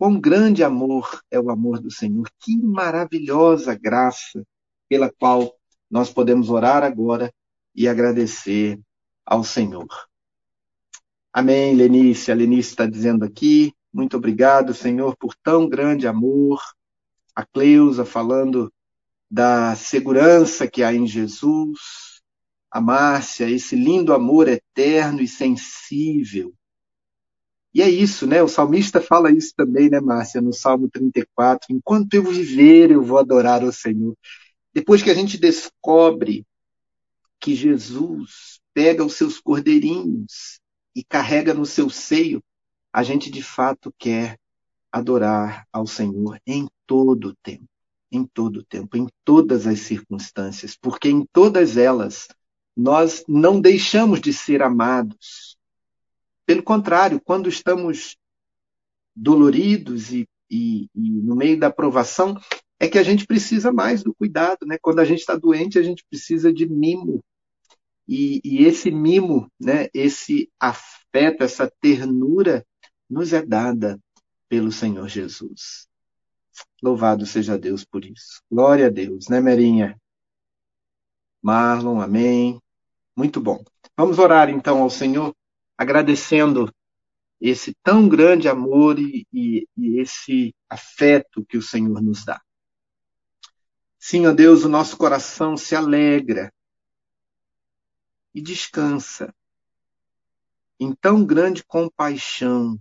Quão 0.01 0.19
grande 0.19 0.63
amor 0.63 1.21
é 1.29 1.39
o 1.39 1.51
amor 1.51 1.79
do 1.79 1.91
Senhor! 1.91 2.27
Que 2.39 2.57
maravilhosa 2.57 3.75
graça 3.75 4.43
pela 4.89 5.11
qual 5.11 5.53
nós 5.91 6.11
podemos 6.11 6.49
orar 6.49 6.81
agora 6.81 7.31
e 7.75 7.87
agradecer 7.87 8.79
ao 9.23 9.43
Senhor. 9.43 9.85
Amém, 11.31 11.75
Lenice. 11.75 12.31
A 12.31 12.33
Lenice 12.33 12.71
está 12.71 12.87
dizendo 12.87 13.23
aqui. 13.23 13.75
Muito 13.93 14.17
obrigado, 14.17 14.73
Senhor, 14.73 15.15
por 15.17 15.35
tão 15.35 15.69
grande 15.69 16.07
amor. 16.07 16.59
A 17.35 17.45
Cleusa 17.45 18.03
falando 18.03 18.73
da 19.29 19.75
segurança 19.75 20.67
que 20.67 20.81
há 20.81 20.91
em 20.91 21.05
Jesus. 21.05 22.23
A 22.71 22.81
Márcia, 22.81 23.47
esse 23.47 23.75
lindo 23.75 24.15
amor 24.15 24.47
eterno 24.47 25.21
e 25.21 25.27
sensível. 25.27 26.55
E 27.73 27.81
é 27.81 27.89
isso, 27.89 28.27
né? 28.27 28.43
O 28.43 28.47
salmista 28.47 28.99
fala 28.99 29.31
isso 29.31 29.53
também, 29.55 29.89
né, 29.89 29.99
Márcia, 29.99 30.41
no 30.41 30.53
Salmo 30.53 30.89
34. 30.89 31.73
Enquanto 31.73 32.13
eu 32.13 32.23
viver, 32.23 32.91
eu 32.91 33.01
vou 33.01 33.17
adorar 33.17 33.63
o 33.63 33.71
Senhor. 33.71 34.15
Depois 34.73 35.01
que 35.01 35.09
a 35.09 35.13
gente 35.13 35.37
descobre 35.37 36.45
que 37.39 37.55
Jesus 37.55 38.59
pega 38.73 39.03
os 39.03 39.15
seus 39.15 39.39
cordeirinhos 39.39 40.59
e 40.95 41.03
carrega 41.03 41.53
no 41.53 41.65
seu 41.65 41.89
seio, 41.89 42.43
a 42.91 43.03
gente 43.03 43.31
de 43.31 43.41
fato 43.41 43.93
quer 43.97 44.37
adorar 44.91 45.65
ao 45.71 45.87
Senhor 45.87 46.39
em 46.45 46.67
todo 46.85 47.29
o 47.29 47.35
tempo, 47.41 47.67
em 48.11 48.25
todo 48.25 48.57
o 48.57 48.63
tempo, 48.63 48.97
em 48.97 49.07
todas 49.23 49.65
as 49.65 49.79
circunstâncias, 49.79 50.75
porque 50.75 51.09
em 51.09 51.25
todas 51.31 51.77
elas 51.77 52.27
nós 52.75 53.23
não 53.27 53.59
deixamos 53.61 54.19
de 54.19 54.33
ser 54.33 54.61
amados. 54.61 55.57
Pelo 56.51 56.63
contrário, 56.63 57.21
quando 57.23 57.47
estamos 57.47 58.17
doloridos 59.15 60.11
e, 60.11 60.27
e, 60.49 60.89
e 60.93 61.09
no 61.09 61.33
meio 61.33 61.57
da 61.57 61.71
provação, 61.71 62.37
é 62.77 62.89
que 62.89 62.97
a 62.97 63.03
gente 63.03 63.25
precisa 63.25 63.71
mais 63.71 64.03
do 64.03 64.13
cuidado, 64.13 64.65
né? 64.65 64.77
Quando 64.81 64.99
a 64.99 65.05
gente 65.05 65.19
está 65.19 65.37
doente, 65.37 65.79
a 65.79 65.81
gente 65.81 66.03
precisa 66.09 66.51
de 66.51 66.67
mimo, 66.67 67.23
e, 68.05 68.41
e 68.43 68.65
esse 68.65 68.91
mimo, 68.91 69.49
né, 69.57 69.87
esse 69.93 70.51
afeto, 70.59 71.41
essa 71.41 71.71
ternura, 71.79 72.65
nos 73.09 73.31
é 73.31 73.41
dada 73.41 73.97
pelo 74.49 74.73
Senhor 74.73 75.07
Jesus. 75.07 75.87
Louvado 76.83 77.25
seja 77.25 77.57
Deus 77.57 77.85
por 77.85 78.03
isso. 78.03 78.41
Glória 78.51 78.87
a 78.87 78.89
Deus, 78.89 79.29
né, 79.29 79.39
Merinha? 79.39 79.97
Marlon, 81.41 82.01
amém. 82.01 82.61
Muito 83.15 83.39
bom. 83.39 83.63
Vamos 83.95 84.19
orar 84.19 84.49
então 84.49 84.81
ao 84.81 84.89
Senhor, 84.89 85.33
agradecendo 85.81 86.71
esse 87.39 87.73
tão 87.81 88.07
grande 88.07 88.47
amor 88.47 88.99
e, 88.99 89.25
e, 89.33 89.67
e, 89.75 89.99
esse 89.99 90.53
afeto 90.69 91.43
que 91.43 91.57
o 91.57 91.61
Senhor 91.61 91.99
nos 91.99 92.23
dá. 92.23 92.39
Sim, 93.97 94.27
ó 94.27 94.31
Deus, 94.31 94.63
o 94.63 94.69
nosso 94.69 94.95
coração 94.95 95.57
se 95.57 95.75
alegra 95.75 96.53
e 98.31 98.41
descansa 98.41 99.33
em 100.79 100.93
tão 100.93 101.25
grande 101.25 101.63
compaixão, 101.63 102.79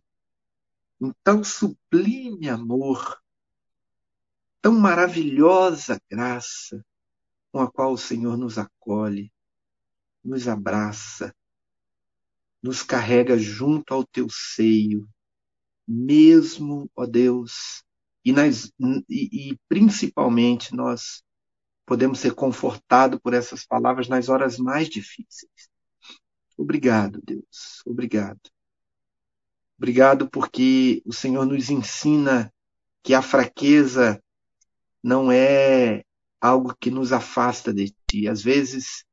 em 1.01 1.11
tão 1.25 1.43
sublime 1.43 2.51
amor, 2.51 3.19
tão 4.61 4.79
maravilhosa 4.79 5.99
graça 6.11 6.85
com 7.51 7.61
a 7.61 7.71
qual 7.71 7.95
o 7.95 7.99
Senhor 7.99 8.37
nos 8.37 8.59
acolhe, 8.59 9.33
nos 10.23 10.47
abraça, 10.47 11.35
nos 12.63 12.83
carrega 12.83 13.39
junto 13.39 13.95
ao 13.95 14.05
teu 14.05 14.27
seio, 14.31 15.09
mesmo, 15.87 16.91
ó 16.95 17.07
Deus, 17.07 17.83
e, 18.25 18.33
e, 19.09 19.51
e 19.51 19.59
principalmente 19.69 20.75
nós 20.75 21.23
podemos 21.87 22.21
ser 22.21 22.35
confortados 22.35 23.19
por 23.21 23.35
essas 23.35 23.65
palavras 23.65 24.09
nas 24.09 24.29
horas 24.29 24.59
mais 24.59 24.89
difíceis. 24.89 25.69
Obrigado, 26.57 27.21
Deus. 27.25 27.83
Obrigado. 27.87 28.41
Obrigado 29.77 30.29
porque 30.29 31.03
o 31.07 31.13
Senhor 31.13 31.47
nos 31.47 31.71
ensina 31.71 32.53
que 33.03 33.15
a 33.15 33.23
fraqueza 33.23 34.23
não 35.03 35.33
é 35.33 36.05
algo 36.41 36.77
que 36.79 36.91
nos 36.91 37.13
afasta 37.13 37.73
de 37.73 37.95
Ti. 38.07 38.29
Às 38.29 38.43
vezes, 38.43 39.05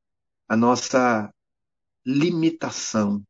a 0.48 0.56
nossa 0.56 1.34
limitação 2.06 3.26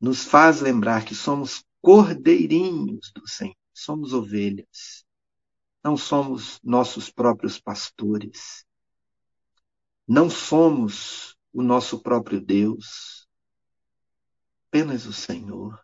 nos 0.00 0.24
faz 0.24 0.60
lembrar 0.60 1.04
que 1.04 1.14
somos 1.14 1.64
cordeirinhos 1.80 3.10
do 3.14 3.28
Senhor, 3.28 3.56
somos 3.72 4.12
ovelhas. 4.12 5.04
Não 5.82 5.96
somos 5.96 6.60
nossos 6.62 7.08
próprios 7.08 7.58
pastores. 7.60 8.64
Não 10.06 10.28
somos 10.28 11.36
o 11.52 11.62
nosso 11.62 12.02
próprio 12.02 12.40
Deus. 12.40 13.28
Apenas 14.68 15.06
o 15.06 15.12
Senhor. 15.12 15.82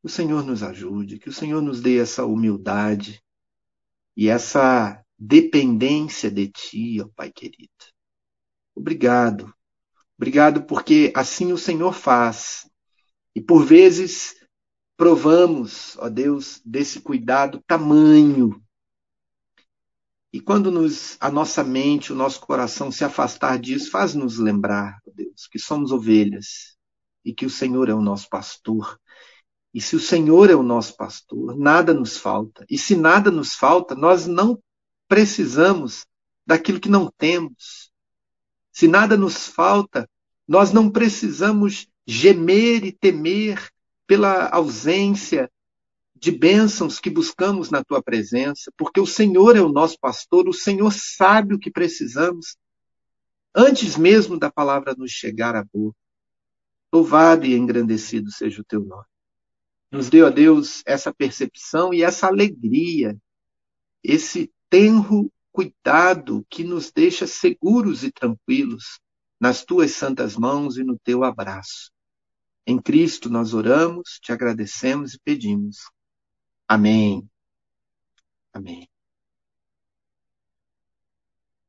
Que 0.00 0.06
o 0.06 0.08
Senhor 0.08 0.44
nos 0.44 0.62
ajude, 0.62 1.18
que 1.18 1.28
o 1.28 1.32
Senhor 1.32 1.62
nos 1.62 1.80
dê 1.80 1.98
essa 1.98 2.24
humildade 2.24 3.22
e 4.16 4.28
essa 4.28 5.02
dependência 5.18 6.30
de 6.30 6.48
Ti, 6.48 7.00
ó 7.00 7.08
Pai 7.14 7.32
querido. 7.32 7.72
Obrigado. 8.74 9.55
Obrigado 10.18 10.62
porque 10.64 11.12
assim 11.14 11.52
o 11.52 11.58
Senhor 11.58 11.92
faz. 11.92 12.68
E 13.34 13.40
por 13.40 13.64
vezes 13.64 14.34
provamos, 14.96 15.96
ó 15.98 16.08
Deus, 16.08 16.60
desse 16.64 17.00
cuidado 17.00 17.62
tamanho. 17.66 18.62
E 20.32 20.40
quando 20.40 20.70
nos, 20.70 21.16
a 21.20 21.30
nossa 21.30 21.62
mente, 21.62 22.12
o 22.12 22.16
nosso 22.16 22.40
coração 22.40 22.90
se 22.90 23.04
afastar 23.04 23.58
disso, 23.58 23.90
faz-nos 23.90 24.38
lembrar, 24.38 24.98
ó 25.06 25.10
Deus, 25.14 25.46
que 25.46 25.58
somos 25.58 25.92
ovelhas 25.92 26.76
e 27.24 27.34
que 27.34 27.46
o 27.46 27.50
Senhor 27.50 27.88
é 27.88 27.94
o 27.94 28.00
nosso 28.00 28.28
pastor. 28.28 28.98
E 29.72 29.80
se 29.80 29.94
o 29.94 30.00
Senhor 30.00 30.48
é 30.48 30.54
o 30.54 30.62
nosso 30.62 30.96
pastor, 30.96 31.56
nada 31.58 31.92
nos 31.92 32.16
falta. 32.16 32.64
E 32.70 32.78
se 32.78 32.96
nada 32.96 33.30
nos 33.30 33.54
falta, 33.54 33.94
nós 33.94 34.26
não 34.26 34.58
precisamos 35.06 36.06
daquilo 36.46 36.80
que 36.80 36.88
não 36.88 37.12
temos. 37.18 37.90
Se 38.76 38.86
nada 38.86 39.16
nos 39.16 39.46
falta, 39.46 40.06
nós 40.46 40.70
não 40.70 40.90
precisamos 40.90 41.88
gemer 42.06 42.84
e 42.84 42.92
temer 42.92 43.72
pela 44.06 44.50
ausência 44.50 45.50
de 46.14 46.30
bênçãos 46.30 47.00
que 47.00 47.08
buscamos 47.08 47.70
na 47.70 47.82
tua 47.82 48.02
presença, 48.02 48.70
porque 48.76 49.00
o 49.00 49.06
Senhor 49.06 49.56
é 49.56 49.62
o 49.62 49.72
nosso 49.72 49.98
pastor, 49.98 50.46
o 50.46 50.52
Senhor 50.52 50.92
sabe 50.92 51.54
o 51.54 51.58
que 51.58 51.70
precisamos, 51.70 52.58
antes 53.54 53.96
mesmo 53.96 54.38
da 54.38 54.52
palavra 54.52 54.94
nos 54.94 55.10
chegar 55.10 55.56
à 55.56 55.64
boca. 55.64 55.96
Louvado 56.92 57.46
e 57.46 57.54
engrandecido 57.54 58.30
seja 58.30 58.60
o 58.60 58.64
teu 58.64 58.84
nome. 58.84 59.06
Nos 59.90 60.10
deu 60.10 60.26
a 60.26 60.30
Deus 60.30 60.82
essa 60.84 61.14
percepção 61.14 61.94
e 61.94 62.02
essa 62.02 62.26
alegria, 62.26 63.16
esse 64.04 64.52
tenro 64.68 65.32
cuidado 65.56 66.46
que 66.50 66.62
nos 66.62 66.92
deixa 66.92 67.26
seguros 67.26 68.04
e 68.04 68.12
tranquilos 68.12 69.00
nas 69.40 69.64
tuas 69.64 69.92
santas 69.92 70.36
mãos 70.36 70.76
e 70.76 70.84
no 70.84 70.98
teu 70.98 71.24
abraço. 71.24 71.90
Em 72.66 72.78
Cristo 72.78 73.30
nós 73.30 73.54
oramos, 73.54 74.18
te 74.20 74.32
agradecemos 74.32 75.14
e 75.14 75.18
pedimos. 75.18 75.90
Amém. 76.68 77.26
Amém. 78.52 78.86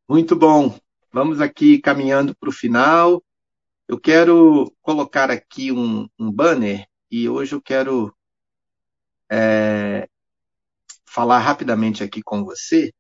Muito 0.06 0.36
bom. 0.36 0.78
Vamos 1.14 1.40
aqui 1.40 1.80
caminhando 1.80 2.36
para 2.36 2.50
o 2.50 2.54
final. 2.54 3.24
Eu 3.88 3.98
quero 3.98 4.70
colocar 4.82 5.32
aqui 5.32 5.72
um, 5.72 6.10
um 6.20 6.30
banner 6.30 6.86
e 7.10 7.30
hoje 7.30 7.56
eu 7.56 7.62
quero 7.62 8.14
é, 9.32 10.10
falar 11.06 11.40
rapidamente 11.40 12.04
aqui 12.04 12.22
com 12.22 12.44
você 12.44 12.92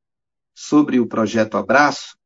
sobre 0.59 0.99
o 0.99 1.05
projeto 1.05 1.55
Abraço, 1.55 2.17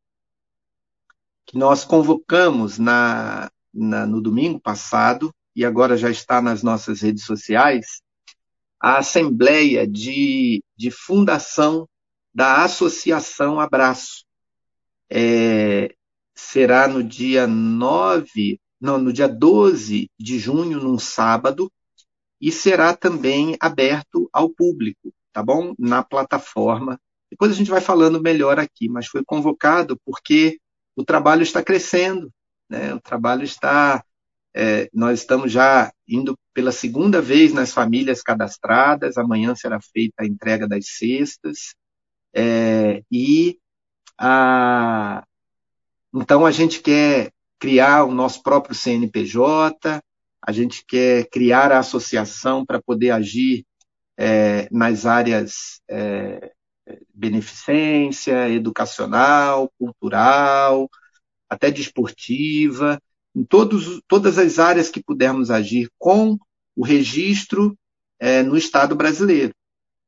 que 1.45 1.57
nós 1.57 1.83
convocamos 1.83 2.79
na, 2.79 3.51
na, 3.73 4.05
no 4.05 4.21
domingo 4.21 4.57
passado, 4.57 5.35
e 5.53 5.65
agora 5.65 5.97
já 5.97 6.09
está 6.09 6.41
nas 6.41 6.63
nossas 6.63 7.01
redes 7.01 7.25
sociais, 7.25 8.01
a 8.79 8.99
Assembleia 8.99 9.85
de, 9.85 10.63
de 10.77 10.89
Fundação 10.89 11.85
da 12.33 12.63
Associação 12.63 13.59
Abraço. 13.59 14.23
É, 15.09 15.93
será 16.33 16.87
no 16.87 17.03
dia 17.03 17.45
9, 17.45 18.61
não, 18.79 18.97
no 18.97 19.11
dia 19.11 19.27
12 19.27 20.09
de 20.17 20.39
junho, 20.39 20.79
num 20.79 20.97
sábado, 20.97 21.69
e 22.39 22.49
será 22.49 22.95
também 22.95 23.57
aberto 23.59 24.29
ao 24.31 24.49
público, 24.49 25.13
tá 25.33 25.43
bom? 25.43 25.75
Na 25.77 26.01
plataforma. 26.01 26.97
Depois 27.31 27.49
a 27.51 27.55
gente 27.55 27.71
vai 27.71 27.79
falando 27.79 28.21
melhor 28.21 28.59
aqui, 28.59 28.89
mas 28.89 29.07
foi 29.07 29.23
convocado 29.23 29.97
porque 30.05 30.59
o 30.95 31.03
trabalho 31.03 31.41
está 31.41 31.63
crescendo, 31.63 32.29
né? 32.69 32.93
O 32.93 32.99
trabalho 32.99 33.43
está, 33.43 34.03
é, 34.53 34.89
nós 34.93 35.19
estamos 35.19 35.49
já 35.49 35.91
indo 36.05 36.37
pela 36.53 36.73
segunda 36.73 37.21
vez 37.21 37.53
nas 37.53 37.71
famílias 37.71 38.21
cadastradas. 38.21 39.17
Amanhã 39.17 39.55
será 39.55 39.79
feita 39.79 40.23
a 40.23 40.27
entrega 40.27 40.67
das 40.67 40.85
cestas 40.87 41.73
é, 42.33 43.01
e 43.09 43.57
a, 44.17 45.23
então 46.13 46.45
a 46.45 46.51
gente 46.51 46.81
quer 46.81 47.31
criar 47.59 48.03
o 48.03 48.11
nosso 48.11 48.41
próprio 48.43 48.75
CNPJ, 48.75 50.01
a 50.41 50.51
gente 50.51 50.83
quer 50.85 51.29
criar 51.29 51.71
a 51.71 51.79
associação 51.79 52.65
para 52.65 52.81
poder 52.81 53.11
agir 53.11 53.65
é, 54.17 54.67
nas 54.71 55.05
áreas 55.05 55.81
é, 55.89 56.51
beneficência, 57.13 58.49
educacional, 58.49 59.71
cultural, 59.77 60.89
até 61.49 61.69
desportiva, 61.69 63.01
em 63.35 63.43
todos, 63.43 64.01
todas 64.07 64.37
as 64.37 64.59
áreas 64.59 64.89
que 64.89 65.03
pudermos 65.03 65.51
agir 65.51 65.89
com 65.97 66.37
o 66.75 66.83
registro 66.83 67.77
é, 68.19 68.43
no 68.43 68.57
Estado 68.57 68.95
brasileiro. 68.95 69.53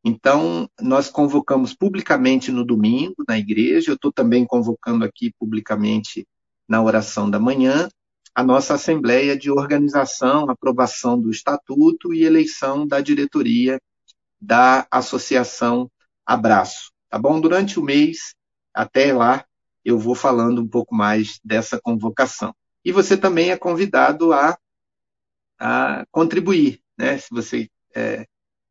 Então, 0.04 0.70
nós 0.82 1.10
convocamos 1.10 1.74
publicamente 1.74 2.52
no 2.52 2.66
domingo, 2.66 3.24
na 3.28 3.38
igreja, 3.38 3.92
eu 3.92 3.96
estou 3.96 4.12
também 4.12 4.46
convocando 4.46 5.06
aqui 5.06 5.32
publicamente 5.40 6.28
na 6.68 6.82
oração 6.82 7.30
da 7.30 7.40
manhã, 7.40 7.88
a 8.36 8.44
nossa 8.44 8.74
Assembleia 8.74 9.38
de 9.38 9.52
Organização, 9.52 10.50
aprovação 10.50 11.20
do 11.20 11.30
Estatuto 11.30 12.14
e 12.14 12.24
eleição 12.24 12.86
da 12.86 13.00
diretoria 13.00 13.80
da 14.42 14.86
Associação 14.92 15.90
Abraço. 16.26 16.92
Tá 17.10 17.20
bom? 17.20 17.40
Durante 17.40 17.80
o 17.80 17.84
mês, 17.84 18.36
até 18.74 19.14
lá, 19.14 19.46
eu 19.84 20.00
vou 20.00 20.16
falando 20.16 20.62
um 20.62 20.68
pouco 20.68 20.96
mais 20.96 21.40
dessa 21.44 21.80
convocação. 21.80 22.56
E 22.84 22.92
você 22.92 23.16
também 23.16 23.52
é 23.52 23.58
convidado 23.58 24.34
a, 24.34 24.58
a 25.60 26.06
contribuir, 26.12 26.82
né? 26.98 27.18
Se 27.18 27.28
você 27.30 27.70
é, 27.96 28.26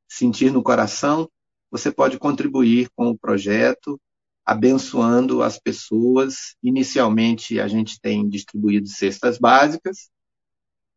sentir 0.08 0.50
no 0.50 0.62
coração, 0.62 1.30
você 1.70 1.90
pode 1.90 2.18
contribuir 2.18 2.90
com 2.94 3.08
o 3.08 3.18
projeto, 3.18 4.00
abençoando 4.44 5.42
as 5.42 5.58
pessoas. 5.58 6.54
Inicialmente, 6.62 7.60
a 7.60 7.68
gente 7.68 8.00
tem 8.00 8.28
distribuído 8.28 8.88
cestas 8.88 9.38
básicas 9.38 10.10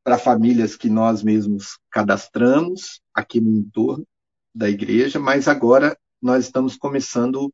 para 0.04 0.18
famílias 0.18 0.76
que 0.76 0.90
nós 0.90 1.24
mesmos 1.24 1.80
cadastramos 1.90 3.02
aqui 3.14 3.40
no 3.40 3.58
entorno 3.58 4.06
da 4.54 4.70
igreja, 4.70 5.20
mas 5.20 5.48
agora 5.48 5.98
nós 6.22 6.46
estamos 6.46 6.76
começando 6.76 7.54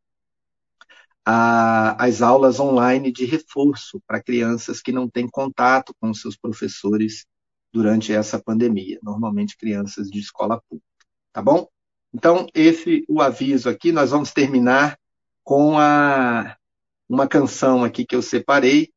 a, 1.25 2.03
as 2.03 2.21
aulas 2.21 2.59
online 2.59 3.11
de 3.11 3.25
reforço 3.25 4.01
para 4.07 4.21
crianças 4.21 4.81
que 4.81 4.91
não 4.91 5.09
têm 5.09 5.27
contato 5.27 5.95
com 5.99 6.13
seus 6.13 6.35
professores 6.35 7.25
durante 7.71 8.11
essa 8.11 8.41
pandemia, 8.41 8.99
normalmente 9.01 9.57
crianças 9.57 10.09
de 10.09 10.19
escola 10.19 10.61
pública, 10.67 10.85
tá 11.31 11.41
bom? 11.41 11.67
Então, 12.13 12.47
esse 12.53 13.05
o 13.07 13.21
aviso 13.21 13.69
aqui, 13.69 13.91
nós 13.91 14.11
vamos 14.11 14.31
terminar 14.31 14.99
com 15.43 15.77
a, 15.79 16.57
uma 17.07 17.27
canção 17.27 17.83
aqui 17.83 18.05
que 18.05 18.15
eu 18.15 18.21
separei, 18.21 18.91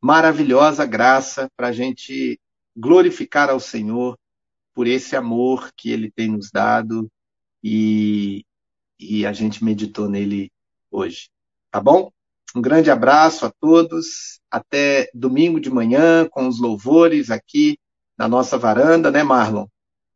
maravilhosa 0.00 0.86
graça, 0.86 1.50
para 1.56 1.68
a 1.68 1.72
gente 1.72 2.40
glorificar 2.74 3.50
ao 3.50 3.60
Senhor 3.60 4.18
por 4.74 4.86
esse 4.86 5.16
amor 5.16 5.70
que 5.76 5.90
Ele 5.90 6.10
tem 6.10 6.30
nos 6.30 6.50
dado 6.50 7.10
e, 7.62 8.44
e 8.98 9.26
a 9.26 9.32
gente 9.32 9.64
meditou 9.64 10.08
nele 10.08 10.50
hoje. 10.90 11.28
Tá 11.70 11.80
bom? 11.80 12.10
Um 12.54 12.60
grande 12.60 12.90
abraço 12.90 13.46
a 13.46 13.52
todos. 13.60 14.40
Até 14.50 15.10
domingo 15.14 15.60
de 15.60 15.70
manhã 15.70 16.28
com 16.30 16.48
os 16.48 16.60
louvores 16.60 17.30
aqui 17.30 17.78
na 18.16 18.28
nossa 18.28 18.56
varanda, 18.56 19.10
né, 19.10 19.22
Marlon? 19.22 19.66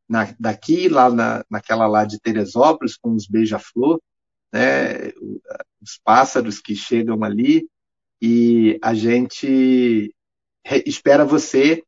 Na, 0.08 0.34
daqui, 0.38 0.88
lá 0.88 1.10
na, 1.10 1.44
naquela 1.50 1.86
lá 1.86 2.04
de 2.04 2.18
Teresópolis, 2.18 2.96
com 2.96 3.14
os 3.14 3.26
beija-flor 3.26 4.00
né, 4.52 5.12
os 5.80 5.98
pássaros 6.02 6.60
que 6.60 6.74
chegam 6.74 7.22
ali, 7.22 7.68
e 8.20 8.78
a 8.82 8.92
gente 8.92 10.14
espera 10.84 11.24
você, 11.24 11.82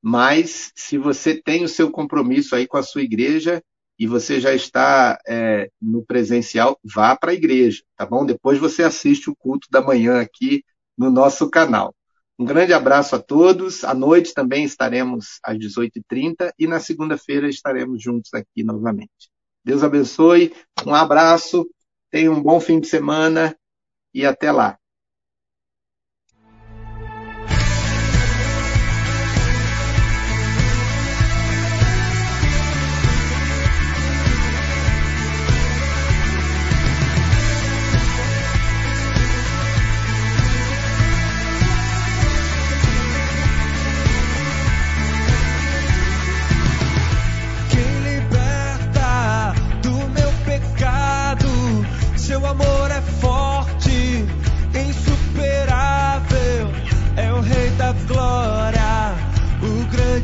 mas 0.00 0.72
se 0.76 0.96
você 0.96 1.40
tem 1.40 1.64
o 1.64 1.68
seu 1.68 1.90
compromisso 1.90 2.54
aí 2.54 2.66
com 2.66 2.76
a 2.76 2.82
sua 2.82 3.02
igreja 3.02 3.62
e 4.02 4.06
você 4.08 4.40
já 4.40 4.52
está 4.52 5.16
é, 5.28 5.70
no 5.80 6.04
presencial, 6.04 6.76
vá 6.82 7.14
para 7.14 7.30
a 7.30 7.34
igreja, 7.34 7.84
tá 7.96 8.04
bom? 8.04 8.26
Depois 8.26 8.58
você 8.58 8.82
assiste 8.82 9.30
o 9.30 9.36
culto 9.36 9.68
da 9.70 9.80
manhã 9.80 10.20
aqui 10.20 10.64
no 10.98 11.08
nosso 11.08 11.48
canal. 11.48 11.94
Um 12.36 12.44
grande 12.44 12.72
abraço 12.72 13.14
a 13.14 13.20
todos. 13.20 13.84
À 13.84 13.94
noite 13.94 14.34
também 14.34 14.64
estaremos 14.64 15.38
às 15.44 15.56
18h30 15.56 16.52
e 16.58 16.66
na 16.66 16.80
segunda-feira 16.80 17.48
estaremos 17.48 18.02
juntos 18.02 18.34
aqui 18.34 18.64
novamente. 18.64 19.30
Deus 19.64 19.84
abençoe, 19.84 20.52
um 20.84 20.96
abraço 20.96 21.64
Tenha 22.10 22.30
um 22.30 22.42
bom 22.42 22.58
fim 22.58 22.80
de 22.80 22.88
semana 22.88 23.56
e 24.12 24.26
até 24.26 24.50
lá. 24.50 24.81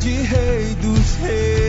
Fez 0.09 0.77
por 0.77 1.23
mim. 1.23 1.68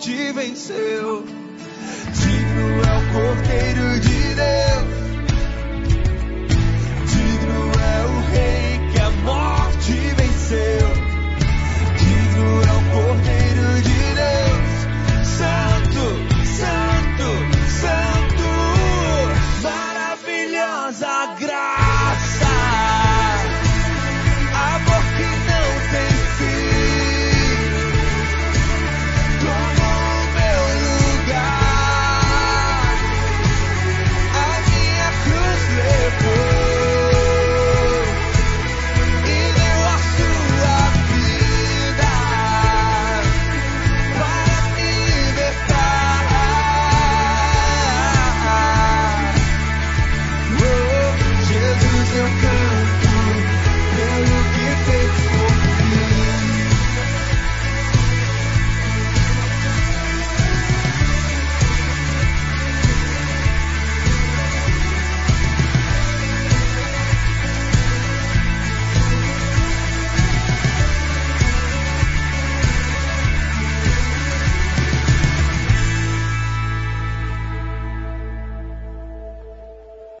Morte 0.00 0.32
venceu. 0.32 1.24
Digno 2.14 2.82
é 2.86 2.92
o 2.96 3.02
Cordeiro 3.12 4.00
de 4.00 4.34
Deus. 4.34 4.89